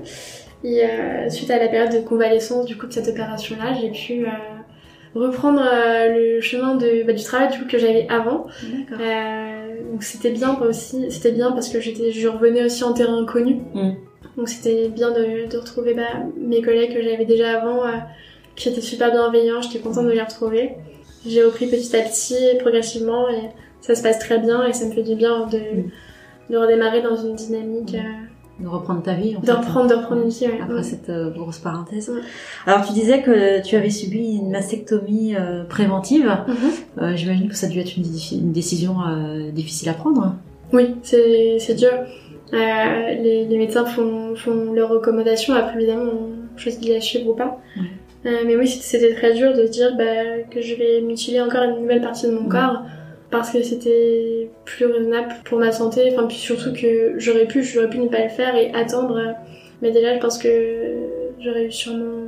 Et 0.63 0.81
euh, 0.83 1.29
suite 1.29 1.51
à 1.51 1.59
la 1.59 1.67
période 1.67 1.91
de 1.93 1.99
convalescence 1.99 2.65
du 2.65 2.77
coup 2.77 2.87
de 2.87 2.93
cette 2.93 3.09
opération-là, 3.09 3.73
j'ai 3.79 3.89
pu 3.91 4.25
euh, 4.25 4.29
reprendre 5.15 5.61
euh, 5.63 6.35
le 6.35 6.41
chemin 6.41 6.75
de, 6.75 7.03
bah, 7.05 7.13
du 7.13 7.23
travail 7.23 7.51
du 7.51 7.59
coup 7.59 7.65
que 7.67 7.77
j'avais 7.77 8.07
avant. 8.09 8.47
Euh, 8.99 9.91
donc 9.91 10.03
c'était 10.03 10.31
bien 10.31 10.57
aussi, 10.59 11.11
c'était 11.11 11.31
bien 11.31 11.51
parce 11.51 11.69
que 11.69 11.79
j'étais, 11.79 12.11
je 12.11 12.27
revenais 12.27 12.63
aussi 12.65 12.83
en 12.83 12.93
terrain 12.93 13.21
inconnu. 13.21 13.61
Mm. 13.73 13.91
Donc 14.37 14.49
c'était 14.49 14.89
bien 14.89 15.11
de, 15.11 15.47
de 15.49 15.57
retrouver 15.57 15.93
bah, 15.93 16.07
mes 16.37 16.61
collègues 16.61 16.93
que 16.93 17.03
j'avais 17.03 17.25
déjà 17.25 17.59
avant, 17.59 17.85
euh, 17.85 17.91
qui 18.55 18.69
étaient 18.69 18.81
super 18.81 19.11
bienveillants. 19.11 19.61
J'étais 19.61 19.79
contente 19.79 20.05
de 20.05 20.11
les 20.11 20.21
retrouver. 20.21 20.71
J'ai 21.25 21.43
repris 21.43 21.67
petit 21.67 21.95
à 21.95 22.01
petit, 22.01 22.57
progressivement, 22.59 23.29
et 23.29 23.49
ça 23.81 23.95
se 23.95 24.01
passe 24.03 24.19
très 24.19 24.39
bien. 24.39 24.65
Et 24.65 24.73
ça 24.73 24.85
me 24.85 24.91
fait 24.91 25.03
du 25.03 25.15
bien 25.15 25.47
de, 25.47 25.57
Mm. 25.57 25.91
de 26.53 26.57
redémarrer 26.57 27.01
dans 27.01 27.15
une 27.15 27.35
dynamique, 27.35 27.95
euh, 27.95 27.99
De 28.59 28.67
reprendre 28.67 29.01
ta 29.01 29.13
vie, 29.15 29.35
en 29.35 29.39
de 29.41 29.45
fait. 29.47 29.51
reprendre, 29.51 29.87
de 29.89 29.95
reprendre 29.95 30.21
une 30.21 30.29
vie. 30.29 30.45
ouais. 30.47 30.59
Après 30.61 30.75
Ouais. 30.75 30.83
cette 30.83 31.09
euh, 31.09 31.31
grosse 31.31 31.57
parenthèse. 31.57 32.09
Ouais. 32.09 32.21
Alors 32.67 32.85
tu 32.85 32.93
disais 32.93 33.21
que 33.23 33.61
tu 33.63 33.75
avais 33.75 33.89
subi 33.89 34.35
une 34.37 34.51
mastectomie 34.51 35.35
euh, 35.35 35.63
préventive. 35.63 36.31
Mhm. 36.47 36.55
Euh, 37.01 37.15
J'imagine 37.15 37.49
que 37.49 37.55
ça 37.55 37.65
a 37.65 37.69
dû 37.69 37.79
être 37.79 37.97
une, 37.97 38.51
décision 38.51 38.95
difficile 39.51 39.89
à 39.89 39.93
prendre. 39.93 40.35
Oui, 40.71 40.95
c'est 41.01 41.75
dur. 41.75 41.89
Les, 42.51 43.45
les 43.49 43.57
médecins 43.57 43.85
font, 43.85 44.35
font 44.35 44.71
leurs 44.73 44.89
recommandations, 44.89 45.55
après 45.55 45.77
évidemment 45.81 46.11
on 46.11 46.57
choisit 46.57 46.81
de 46.83 46.87
les 46.89 47.01
suivre 47.01 47.29
ou 47.31 47.33
pas. 47.33 47.59
Mais 48.23 48.55
oui, 48.55 48.67
c'était 48.67 49.13
très 49.15 49.33
dur 49.33 49.53
de 49.53 49.65
se 49.65 49.71
dire 49.71 49.95
bah, 49.97 50.43
que 50.51 50.61
je 50.61 50.75
vais 50.75 51.01
mutiler 51.01 51.41
encore 51.41 51.63
une 51.63 51.81
nouvelle 51.81 52.01
partie 52.01 52.27
de 52.27 52.31
mon 52.31 52.47
corps 52.47 52.83
parce 53.33 53.51
que 53.51 53.61
c'était 53.63 54.49
plus 54.63 54.85
raisonnable 54.85 55.33
pour 55.43 55.57
ma 55.59 55.71
santé. 55.71 56.09
Enfin, 56.13 56.27
puis 56.27 56.37
surtout 56.37 56.71
que 56.73 57.15
j'aurais 57.17 57.45
pu, 57.47 57.63
j'aurais 57.63 57.89
pu 57.89 57.99
ne 57.99 58.07
pas 58.07 58.23
le 58.23 58.29
faire 58.29 58.55
et 58.55 58.71
attendre. 58.73 59.19
Mais 59.81 59.91
déjà, 59.91 60.13
je 60.15 60.19
pense 60.19 60.37
que 60.37 60.49
j'aurais 61.39 61.65
eu 61.65 61.71
sûrement 61.71 62.23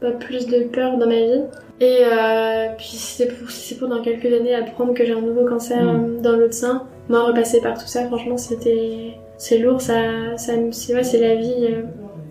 pas 0.00 0.10
plus 0.12 0.46
de 0.46 0.64
peur 0.64 0.96
dans 0.98 1.06
ma 1.06 1.14
vie. 1.14 1.42
Et 1.80 1.98
euh, 2.04 2.66
puis 2.76 2.86
si 2.88 2.96
c'est 2.96 3.28
pour, 3.28 3.50
c'est 3.50 3.76
pour 3.78 3.88
dans 3.88 4.02
quelques 4.02 4.26
années 4.26 4.54
apprendre 4.54 4.92
que 4.94 5.04
j'ai 5.04 5.12
un 5.12 5.20
nouveau 5.20 5.46
cancer 5.46 5.82
Mm. 5.82 5.88
euh, 6.18 6.20
dans 6.22 6.36
l'autre 6.36 6.54
sein, 6.54 6.86
moi 7.08 7.22
repasser 7.24 7.60
par 7.60 7.78
tout 7.78 7.86
ça, 7.86 8.04
franchement, 8.06 8.36
c'était 8.36 9.12
c'est 9.38 9.58
lourd. 9.58 9.80
Ça, 9.80 10.36
c'est 10.36 10.56
ouais, 10.94 11.02
c'est 11.04 11.20
la 11.20 11.34
vie 11.36 11.54
euh, 11.70 11.82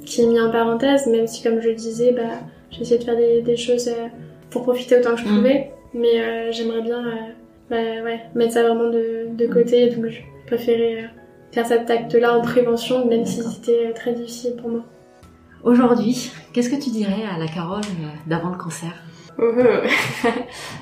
qui 0.06 0.22
est 0.22 0.26
mise 0.28 0.42
en 0.42 0.52
parenthèse, 0.52 1.08
même 1.08 1.26
si 1.28 1.42
comme 1.44 1.62
je 1.62 1.70
le 1.70 1.76
disais, 1.76 2.12
bah 2.12 2.24
j'ai 2.72 2.82
essayé 2.82 3.00
de 3.00 3.04
faire 3.04 3.18
des, 3.18 3.42
des 3.42 3.56
choses 3.58 3.88
euh, 3.88 4.08
pour 4.52 4.64
profiter 4.64 4.98
autant 5.00 5.14
que 5.16 5.22
je 5.22 5.26
Mm. 5.28 5.36
pouvais, 5.38 5.72
mais 5.94 6.52
j'aimerais 6.52 6.82
bien 6.82 7.04
bah, 7.70 7.78
ouais, 7.78 8.22
mettre 8.36 8.54
ça 8.54 8.64
vraiment 8.64 8.90
de, 8.90 9.28
de 9.36 9.48
côté. 9.48 9.90
Donc 9.90 10.08
je 10.08 10.20
préférais 10.48 11.04
euh, 11.04 11.08
faire 11.52 11.66
cet 11.66 11.90
acte-là 11.90 12.38
en 12.38 12.42
prévention, 12.42 13.06
même 13.08 13.26
si 13.26 13.42
c'était 13.44 13.88
euh, 13.88 13.94
très 13.94 14.14
difficile 14.14 14.56
pour 14.56 14.70
moi. 14.70 14.84
Aujourd'hui, 15.64 16.32
qu'est-ce 16.54 16.70
que 16.70 16.82
tu 16.82 16.90
dirais 16.90 17.24
à 17.34 17.38
la 17.38 17.48
Carole 17.48 17.82
euh, 17.82 18.08
d'avant 18.28 18.50
le 18.50 18.58
cancer? 18.58 18.92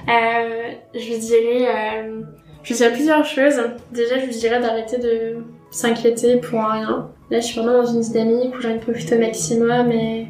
Euh, 0.10 0.72
je 0.96 1.06
lui 1.06 1.20
dirais, 1.20 1.68
euh, 1.68 2.22
je 2.64 2.70
lui 2.70 2.76
dirais 2.78 2.94
plusieurs 2.94 3.26
choses. 3.26 3.60
Déjà, 3.92 4.18
je 4.20 4.26
lui 4.26 4.34
dirais 4.34 4.62
d'arrêter 4.62 4.98
de 4.98 5.44
s'inquiéter 5.70 6.38
pour 6.38 6.60
rien. 6.62 7.10
Là, 7.30 7.40
je 7.42 7.46
suis 7.46 7.60
vraiment 7.60 7.84
dans 7.84 7.94
une 7.94 8.00
dynamique 8.00 8.56
où 8.58 8.62
de 8.62 8.78
profiter 8.78 9.18
au 9.18 9.20
maximum 9.20 9.92
et 9.92 10.28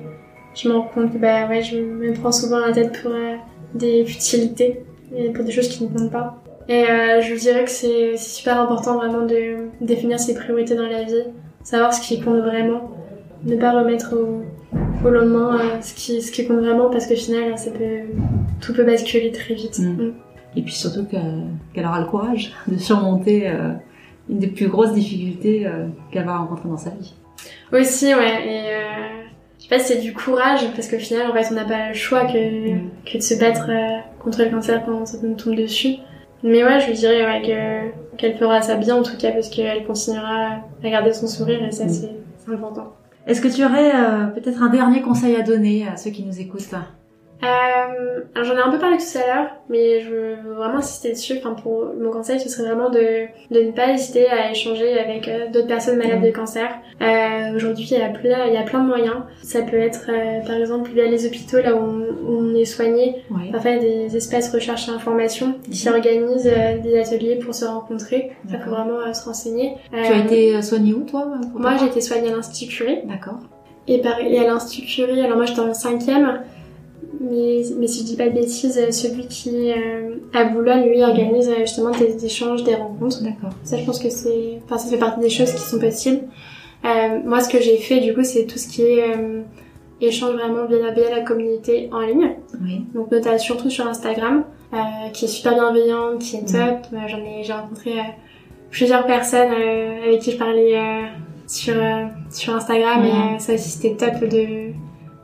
je 0.55 0.67
me 0.67 0.73
rends 0.73 0.87
compte 0.93 1.13
que 1.13 1.17
bah 1.19 1.47
ouais, 1.47 1.61
je 1.61 1.77
me 1.77 2.11
prends 2.13 2.31
souvent 2.31 2.59
la 2.59 2.71
tête 2.71 2.99
pour 3.01 3.11
euh, 3.11 3.35
des 3.75 4.03
futilités 4.03 4.83
et 5.15 5.29
pour 5.29 5.45
des 5.45 5.51
choses 5.51 5.67
qui 5.67 5.83
ne 5.83 5.89
comptent 5.89 6.11
pas. 6.11 6.41
Et 6.69 6.83
euh, 6.83 7.21
je 7.21 7.33
dirais 7.35 7.63
que 7.63 7.69
c'est 7.71 8.17
super 8.17 8.59
important 8.59 8.95
vraiment 8.97 9.25
de 9.25 9.67
définir 9.79 10.19
ses 10.19 10.33
priorités 10.35 10.75
dans 10.75 10.87
la 10.87 11.03
vie, 11.03 11.23
savoir 11.63 11.93
ce 11.93 12.01
qui 12.05 12.19
compte 12.19 12.39
vraiment, 12.39 12.91
ne 13.45 13.55
pas 13.55 13.71
remettre 13.71 14.13
au, 14.15 14.43
au 15.07 15.09
lendemain 15.09 15.57
euh, 15.59 15.81
ce, 15.81 15.93
qui, 15.93 16.21
ce 16.21 16.31
qui 16.31 16.45
compte 16.47 16.57
vraiment 16.57 16.89
parce 16.89 17.07
qu'au 17.07 17.15
final, 17.15 17.57
ça 17.57 17.71
peut, 17.71 17.99
tout 18.59 18.73
peut 18.73 18.83
basculer 18.83 19.31
très 19.31 19.53
vite. 19.53 19.79
Mm. 19.79 19.85
Mm. 20.07 20.13
Et 20.57 20.61
puis 20.61 20.73
surtout 20.73 21.05
que- 21.05 21.15
qu'elle 21.73 21.85
aura 21.85 21.99
le 22.01 22.07
courage 22.07 22.51
de 22.67 22.77
surmonter 22.77 23.47
euh, 23.49 23.71
une 24.29 24.39
des 24.39 24.47
plus 24.47 24.67
grosses 24.67 24.93
difficultés 24.93 25.65
euh, 25.67 25.87
qu'elle 26.11 26.25
va 26.25 26.37
rencontrer 26.37 26.67
dans 26.67 26.77
sa 26.77 26.89
vie. 26.89 27.13
Aussi, 27.71 28.13
ouais. 28.13 28.45
Et 28.45 28.63
je 29.57 29.63
sais 29.63 29.69
pas 29.69 29.79
si 29.79 29.93
c'est 29.93 29.99
du 30.01 30.13
courage 30.13 30.61
parce 30.75 30.87
qu'au 30.89 30.97
final, 30.97 31.29
en 31.29 31.33
fait, 31.33 31.47
on 31.51 31.55
n'a 31.55 31.65
pas 31.65 31.89
le 31.89 31.93
choix 31.93 32.25
que, 32.25 32.73
Mm. 32.73 32.89
que 33.05 33.17
de 33.17 33.23
se 33.23 33.35
battre 33.39 33.69
contre 34.19 34.43
le 34.43 34.49
cancer 34.49 34.83
quand 34.85 35.05
ça 35.05 35.17
nous 35.23 35.35
tombe 35.35 35.55
dessus. 35.55 35.95
Mais 36.47 36.63
ouais, 36.63 36.79
je 36.79 36.87
lui 36.87 36.93
dirais 36.93 37.25
ouais, 37.25 37.41
que, 37.41 38.17
qu'elle 38.17 38.37
fera 38.37 38.61
ça 38.61 38.75
bien 38.75 38.95
en 38.95 39.03
tout 39.03 39.17
cas 39.17 39.31
parce 39.31 39.49
qu'elle 39.49 39.85
continuera 39.85 40.61
à 40.83 40.89
garder 40.89 41.13
son 41.13 41.27
sourire 41.27 41.63
et 41.63 41.71
ça 41.71 41.85
Mm. 41.85 41.89
c'est, 41.89 42.09
c'est 42.45 42.53
important. 42.53 42.93
Est-ce 43.25 43.41
que 43.41 43.49
tu 43.49 43.63
aurais 43.65 43.91
euh, 43.93 44.27
peut-être 44.27 44.63
un 44.63 44.69
dernier 44.69 45.01
conseil 45.01 45.35
à 45.35 45.41
donner 45.41 45.85
à 45.87 45.97
ceux 45.97 46.11
qui 46.11 46.23
nous 46.23 46.39
écoutent? 46.39 46.73
Euh, 47.43 48.21
alors 48.33 48.47
j'en 48.47 48.55
ai 48.57 48.61
un 48.61 48.71
peu 48.71 48.79
parlé 48.79 48.97
tout 48.97 49.17
à 49.17 49.27
l'heure, 49.27 49.51
mais 49.69 50.01
je 50.01 50.09
veux 50.09 50.35
vraiment 50.55 50.79
insister 50.79 51.11
dessus. 51.11 51.35
Enfin, 51.37 51.53
pour 51.53 51.85
mon 51.99 52.09
conseil, 52.11 52.39
ce 52.39 52.49
serait 52.49 52.67
vraiment 52.67 52.89
de, 52.89 53.27
de 53.51 53.59
ne 53.61 53.71
pas 53.71 53.91
hésiter 53.91 54.27
à 54.27 54.51
échanger 54.51 54.97
avec 54.99 55.27
euh, 55.27 55.47
d'autres 55.51 55.67
personnes 55.67 55.97
malades 55.97 56.23
de 56.23 56.31
cancer. 56.31 56.69
Euh, 57.01 57.55
Aujourd'hui, 57.55 57.87
il 57.91 57.97
y 57.97 58.01
a 58.01 58.09
plein, 58.09 58.45
il 58.47 58.53
y 58.53 58.57
a 58.57 58.63
plein 58.63 58.81
de 58.83 58.87
moyens. 58.87 59.17
Ça 59.43 59.61
peut 59.61 59.77
être, 59.77 60.07
par 60.45 60.55
exemple, 60.55 60.89
via 60.91 61.05
les 61.05 61.25
hôpitaux 61.25 61.59
là 61.61 61.75
où 61.75 61.79
on, 61.79 61.99
où 62.27 62.39
on 62.39 62.55
est 62.55 62.65
soigné. 62.65 63.23
Y 63.31 63.55
a 63.55 63.77
des 63.79 64.15
espaces 64.17 64.53
recherche 64.53 64.87
et 64.89 64.91
information 64.91 65.55
qui 65.71 65.89
organisent 65.89 66.51
des 66.83 66.99
ateliers 66.99 67.35
pour 67.37 67.53
se 67.53 67.65
rencontrer. 67.65 68.31
Ça 68.49 68.57
faut 68.57 68.71
D'accord. 68.71 68.85
vraiment 68.85 69.13
se 69.13 69.25
renseigner. 69.25 69.73
Tu 69.91 69.97
as 69.97 70.19
été 70.19 70.61
soignée 70.61 70.93
où 70.93 71.03
toi 71.03 71.27
Moi, 71.55 71.77
j'ai 71.79 71.87
été 71.87 72.01
soignée 72.01 72.31
à 72.31 72.35
l'Institut 72.35 72.71
Curie. 72.75 72.99
D'accord. 73.05 73.39
Et 73.87 74.01
et 74.29 74.39
à 74.39 74.43
l'Institut 74.43 74.85
Curie, 74.85 75.21
alors 75.21 75.37
moi 75.37 75.45
j'étais 75.45 75.61
en 75.61 75.73
cinquième, 75.73 76.41
mais, 77.19 77.63
mais 77.77 77.87
si 77.87 78.01
je 78.01 78.05
dis 78.05 78.15
pas 78.15 78.27
de 78.27 78.33
bêtises, 78.33 78.77
euh, 78.77 78.91
celui 78.91 79.27
qui 79.27 79.71
euh, 79.71 80.15
à 80.33 80.45
Boulogne, 80.45 80.87
lui, 80.89 81.03
organise 81.03 81.49
euh, 81.49 81.59
justement 81.61 81.91
des 81.91 82.25
échanges, 82.25 82.63
des 82.63 82.75
rencontres. 82.75 83.23
D'accord. 83.23 83.51
Ça, 83.63 83.77
je 83.77 83.85
pense 83.85 83.99
que 83.99 84.09
c'est, 84.09 84.59
enfin, 84.65 84.77
ça 84.77 84.89
fait 84.89 84.97
partie 84.97 85.19
des 85.19 85.29
choses 85.29 85.51
qui 85.51 85.61
sont 85.61 85.79
possibles. 85.79 86.21
Euh, 86.85 87.19
moi, 87.25 87.39
ce 87.39 87.49
que 87.49 87.61
j'ai 87.61 87.77
fait, 87.77 87.99
du 87.99 88.13
coup, 88.13 88.23
c'est 88.23 88.45
tout 88.45 88.57
ce 88.57 88.67
qui 88.67 88.83
est 88.83 89.15
euh, 89.15 89.41
échange 89.99 90.33
vraiment 90.33 90.65
via, 90.65 90.91
via 90.91 91.09
la 91.09 91.21
communauté 91.21 91.89
en 91.91 92.01
ligne. 92.01 92.35
Oui. 92.61 92.85
Donc, 92.93 93.11
notamment 93.11 93.37
surtout 93.37 93.69
sur 93.69 93.87
Instagram, 93.87 94.43
euh, 94.73 94.77
qui 95.13 95.25
est 95.25 95.29
super 95.29 95.53
bienveillante, 95.53 96.19
qui 96.19 96.37
est 96.37 96.51
top. 96.51 96.87
J'en 97.07 97.17
ai, 97.17 97.43
j'ai 97.43 97.53
rencontré 97.53 97.99
euh, 97.99 98.03
plusieurs 98.69 99.05
personnes 99.05 99.51
euh, 99.51 100.03
avec 100.07 100.21
qui 100.21 100.31
je 100.31 100.37
parlais 100.37 100.77
euh, 100.77 101.05
sur 101.47 101.75
euh, 101.75 102.05
sur 102.29 102.55
Instagram 102.55 103.03
et 103.05 103.39
ça 103.39 103.53
aussi 103.53 103.69
c'était 103.69 103.95
top 103.95 104.29
de 104.29 104.73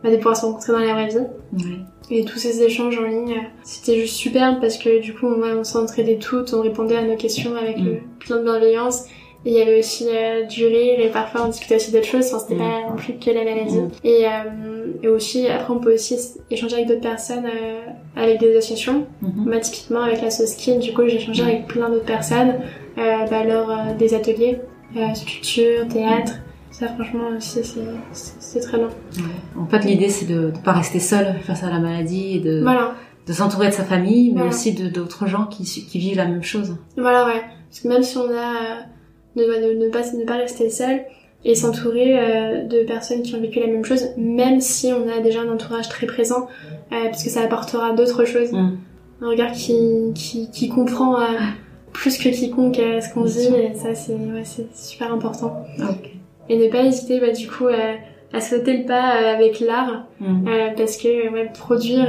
bah, 0.03 0.11
de 0.11 0.17
pouvoir 0.17 0.35
se 0.37 0.45
rencontrer 0.45 0.73
dans 0.73 0.79
la 0.79 0.93
vraie 0.93 1.07
vie. 1.07 1.17
Oui. 1.53 1.77
Et 2.11 2.25
tous 2.25 2.37
ces 2.37 2.61
échanges 2.61 2.97
en 2.99 3.03
ligne, 3.07 3.37
c'était 3.63 3.95
juste 3.97 4.15
superbe 4.15 4.57
parce 4.59 4.77
que 4.77 4.99
du 5.01 5.13
coup, 5.13 5.27
ouais, 5.27 5.53
on 5.57 5.63
s'entraidait 5.63 6.17
toutes, 6.17 6.53
on 6.53 6.61
répondait 6.61 6.97
à 6.97 7.03
nos 7.03 7.15
questions 7.15 7.55
avec 7.55 7.77
Mm. 7.79 7.87
euh, 7.87 7.95
plein 8.19 8.37
de 8.37 8.43
bienveillance. 8.43 9.05
Et 9.45 9.51
il 9.51 9.57
y 9.57 9.61
avait 9.61 9.79
aussi 9.79 10.07
euh, 10.09 10.43
du 10.43 10.65
rire 10.65 10.99
et 10.99 11.09
parfois 11.09 11.41
on 11.45 11.49
discutait 11.49 11.75
aussi 11.75 11.91
d'autres 11.91 12.05
choses, 12.05 12.27
enfin, 12.27 12.39
c'était 12.39 12.55
Mm. 12.55 12.59
pas 12.59 12.89
non 12.89 12.95
plus 12.95 13.13
que 13.15 13.29
la 13.31 13.43
maladie. 13.43 13.77
Mm. 13.79 13.91
Et, 14.03 14.25
euh, 14.25 14.29
et 15.01 15.07
aussi, 15.07 15.47
après, 15.47 15.73
on 15.73 15.79
peut 15.79 15.93
aussi 15.93 16.17
échanger 16.51 16.75
avec 16.75 16.87
d'autres 16.87 17.01
personnes, 17.01 17.45
euh, 17.45 17.81
avec 18.15 18.39
des 18.39 18.55
associations. 18.55 19.05
Mhm. 19.21 19.45
Moi, 19.45 19.59
typiquement, 19.59 20.01
avec 20.01 20.21
la 20.21 20.29
Skin, 20.29 20.77
du 20.79 20.93
coup, 20.93 21.01
j'ai 21.07 21.15
échangé 21.17 21.43
avec 21.43 21.67
plein 21.67 21.89
d'autres 21.89 22.05
personnes, 22.05 22.55
euh, 22.97 23.25
bah, 23.29 23.43
lors 23.43 23.69
euh, 23.69 23.93
des 23.97 24.13
ateliers, 24.13 24.59
euh, 24.97 25.13
sculpture, 25.13 25.87
théâtre. 25.89 26.33
Ça, 26.73 26.87
franchement, 26.87 27.27
aussi, 27.37 27.59
c'est- 27.63 28.59
très. 28.61 28.77
Ouais. 28.77 28.87
En 29.59 29.67
fait, 29.67 29.79
l'idée, 29.85 30.09
c'est 30.09 30.25
de 30.25 30.47
ne 30.47 30.51
pas 30.51 30.71
rester 30.73 30.99
seul 30.99 31.35
face 31.43 31.63
à 31.63 31.69
la 31.69 31.79
maladie 31.79 32.37
et 32.37 32.39
de, 32.39 32.61
Voilà. 32.63 32.95
de 33.27 33.31
s'entourer 33.33 33.67
de 33.69 33.73
sa 33.73 33.83
famille, 33.83 34.29
mais 34.31 34.41
Voilà. 34.41 34.49
aussi 34.49 34.71
d'autres 34.73 35.27
gens 35.27 35.45
qui, 35.45 35.63
qui 35.63 35.99
vivent 35.99 36.17
la 36.17 36.25
même 36.25 36.41
chose. 36.43 36.75
Voilà, 36.97 37.25
ouais. 37.27 37.41
Parce 37.69 37.79
que 37.81 37.87
même 37.87 38.01
si 38.03 38.17
on 38.17 38.25
a... 38.25 38.25
euh, 38.25 38.81
ne, 39.35 39.43
ne, 39.43 39.85
ne 39.85 39.89
pas, 39.91 40.01
ne 40.17 40.25
pas 40.25 40.37
rester 40.37 40.69
seul 40.69 41.01
et 41.45 41.55
s'entourer 41.55 42.17
euh, 42.19 42.63
de 42.65 42.83
personnes 42.85 43.21
qui 43.21 43.35
ont 43.35 43.41
vécu 43.41 43.59
la 43.59 43.67
même 43.67 43.83
chose, 43.85 44.05
même 44.17 44.59
si 44.59 44.91
on 44.93 45.07
a 45.15 45.21
déjà 45.21 45.41
un 45.41 45.49
entourage 45.53 45.89
très 45.89 46.07
présent, 46.07 46.47
euh, 46.91 47.05
parce 47.05 47.23
que 47.23 47.29
ça 47.29 47.41
apportera 47.41 47.93
d'autres 47.93 48.25
choses. 48.25 48.51
Mm. 48.51 48.77
Un 49.21 49.29
regard 49.29 49.51
qui, 49.51 49.77
qui, 50.15 50.49
qui 50.51 50.69
comprend 50.69 51.19
euh, 51.19 51.25
plus 51.93 52.17
que 52.17 52.29
quiconque 52.29 52.75
ce 52.77 53.13
qu'on 53.13 53.25
dit, 53.25 53.47
et 53.55 53.73
ça, 53.75 53.93
c'est 53.95 54.13
ouais, 54.13 54.43
super 54.73 55.13
important. 55.13 55.63
Et 56.49 56.57
ne 56.57 56.67
pas 56.69 56.83
hésiter, 56.83 57.19
bah, 57.19 57.31
du 57.31 57.47
coup, 57.47 57.67
euh, 57.67 57.93
à 58.33 58.41
sauter 58.41 58.77
le 58.77 58.85
pas 58.85 59.15
euh, 59.21 59.35
avec 59.35 59.59
l'art, 59.59 60.05
Mm. 60.19 60.47
euh, 60.47 60.69
parce 60.75 60.97
que 60.97 61.31
ouais, 61.31 61.51
produire 61.53 62.07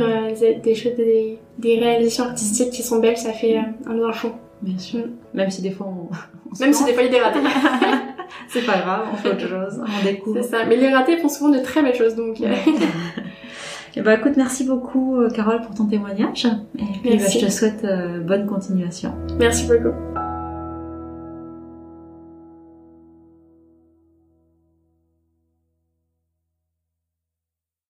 des- 0.63 0.75
choses, 0.75 0.95
des, 0.97 1.39
des 1.59 1.79
réalisations 1.79 2.25
artistiques 2.25 2.71
qui 2.71 2.83
sont 2.83 2.99
belles, 3.01 3.17
ça 3.19 3.33
fait 3.33 3.59
un 3.87 3.95
bien 3.95 4.13
fond. 4.13 4.33
Bien 4.63 4.79
sûr. 4.79 5.01
Mm. 5.01 5.11
Même 5.35 5.51
si 5.51 5.63
des 5.63 5.71
fois 5.71 5.87
on, 5.89 6.09
on 6.51 6.55
se 6.55 6.63
Même 6.63 6.73
si 6.73 6.85
des 6.85 6.93
fois 6.95 7.03
il 7.03 7.13
y 7.13 7.17
a 7.17 7.19
des 7.19 7.21
ratés. 7.21 7.39
c'est 8.49 8.65
pas 8.65 8.79
grave, 8.79 9.07
on 9.13 9.17
fait 9.17 9.29
autre 9.31 9.47
chose, 9.47 9.81
on 9.83 10.05
découvre. 10.05 10.39
C'est 10.43 10.49
ça. 10.49 10.65
Mais 10.67 10.77
les 10.77 10.89
ratés 10.89 11.17
font 11.19 11.29
souvent 11.29 11.51
de 11.51 11.59
très 11.63 11.83
belles 11.83 11.95
choses, 11.95 12.15
donc. 12.17 12.41
euh, 12.41 12.47
Eh 13.97 14.01
ben, 14.01 14.19
écoute, 14.19 14.33
merci 14.37 14.65
beaucoup 14.65 15.19
Carole 15.37 15.61
pour 15.61 15.73
ton 15.77 15.85
témoignage. 15.87 16.47
Et 16.77 16.83
puis 17.03 17.17
bah, 17.17 17.25
je 17.33 17.39
te 17.47 17.51
souhaite 17.51 17.85
euh, 17.85 18.19
bonne 18.21 18.45
continuation. 18.47 19.13
Merci 19.39 19.67
beaucoup. 19.69 19.95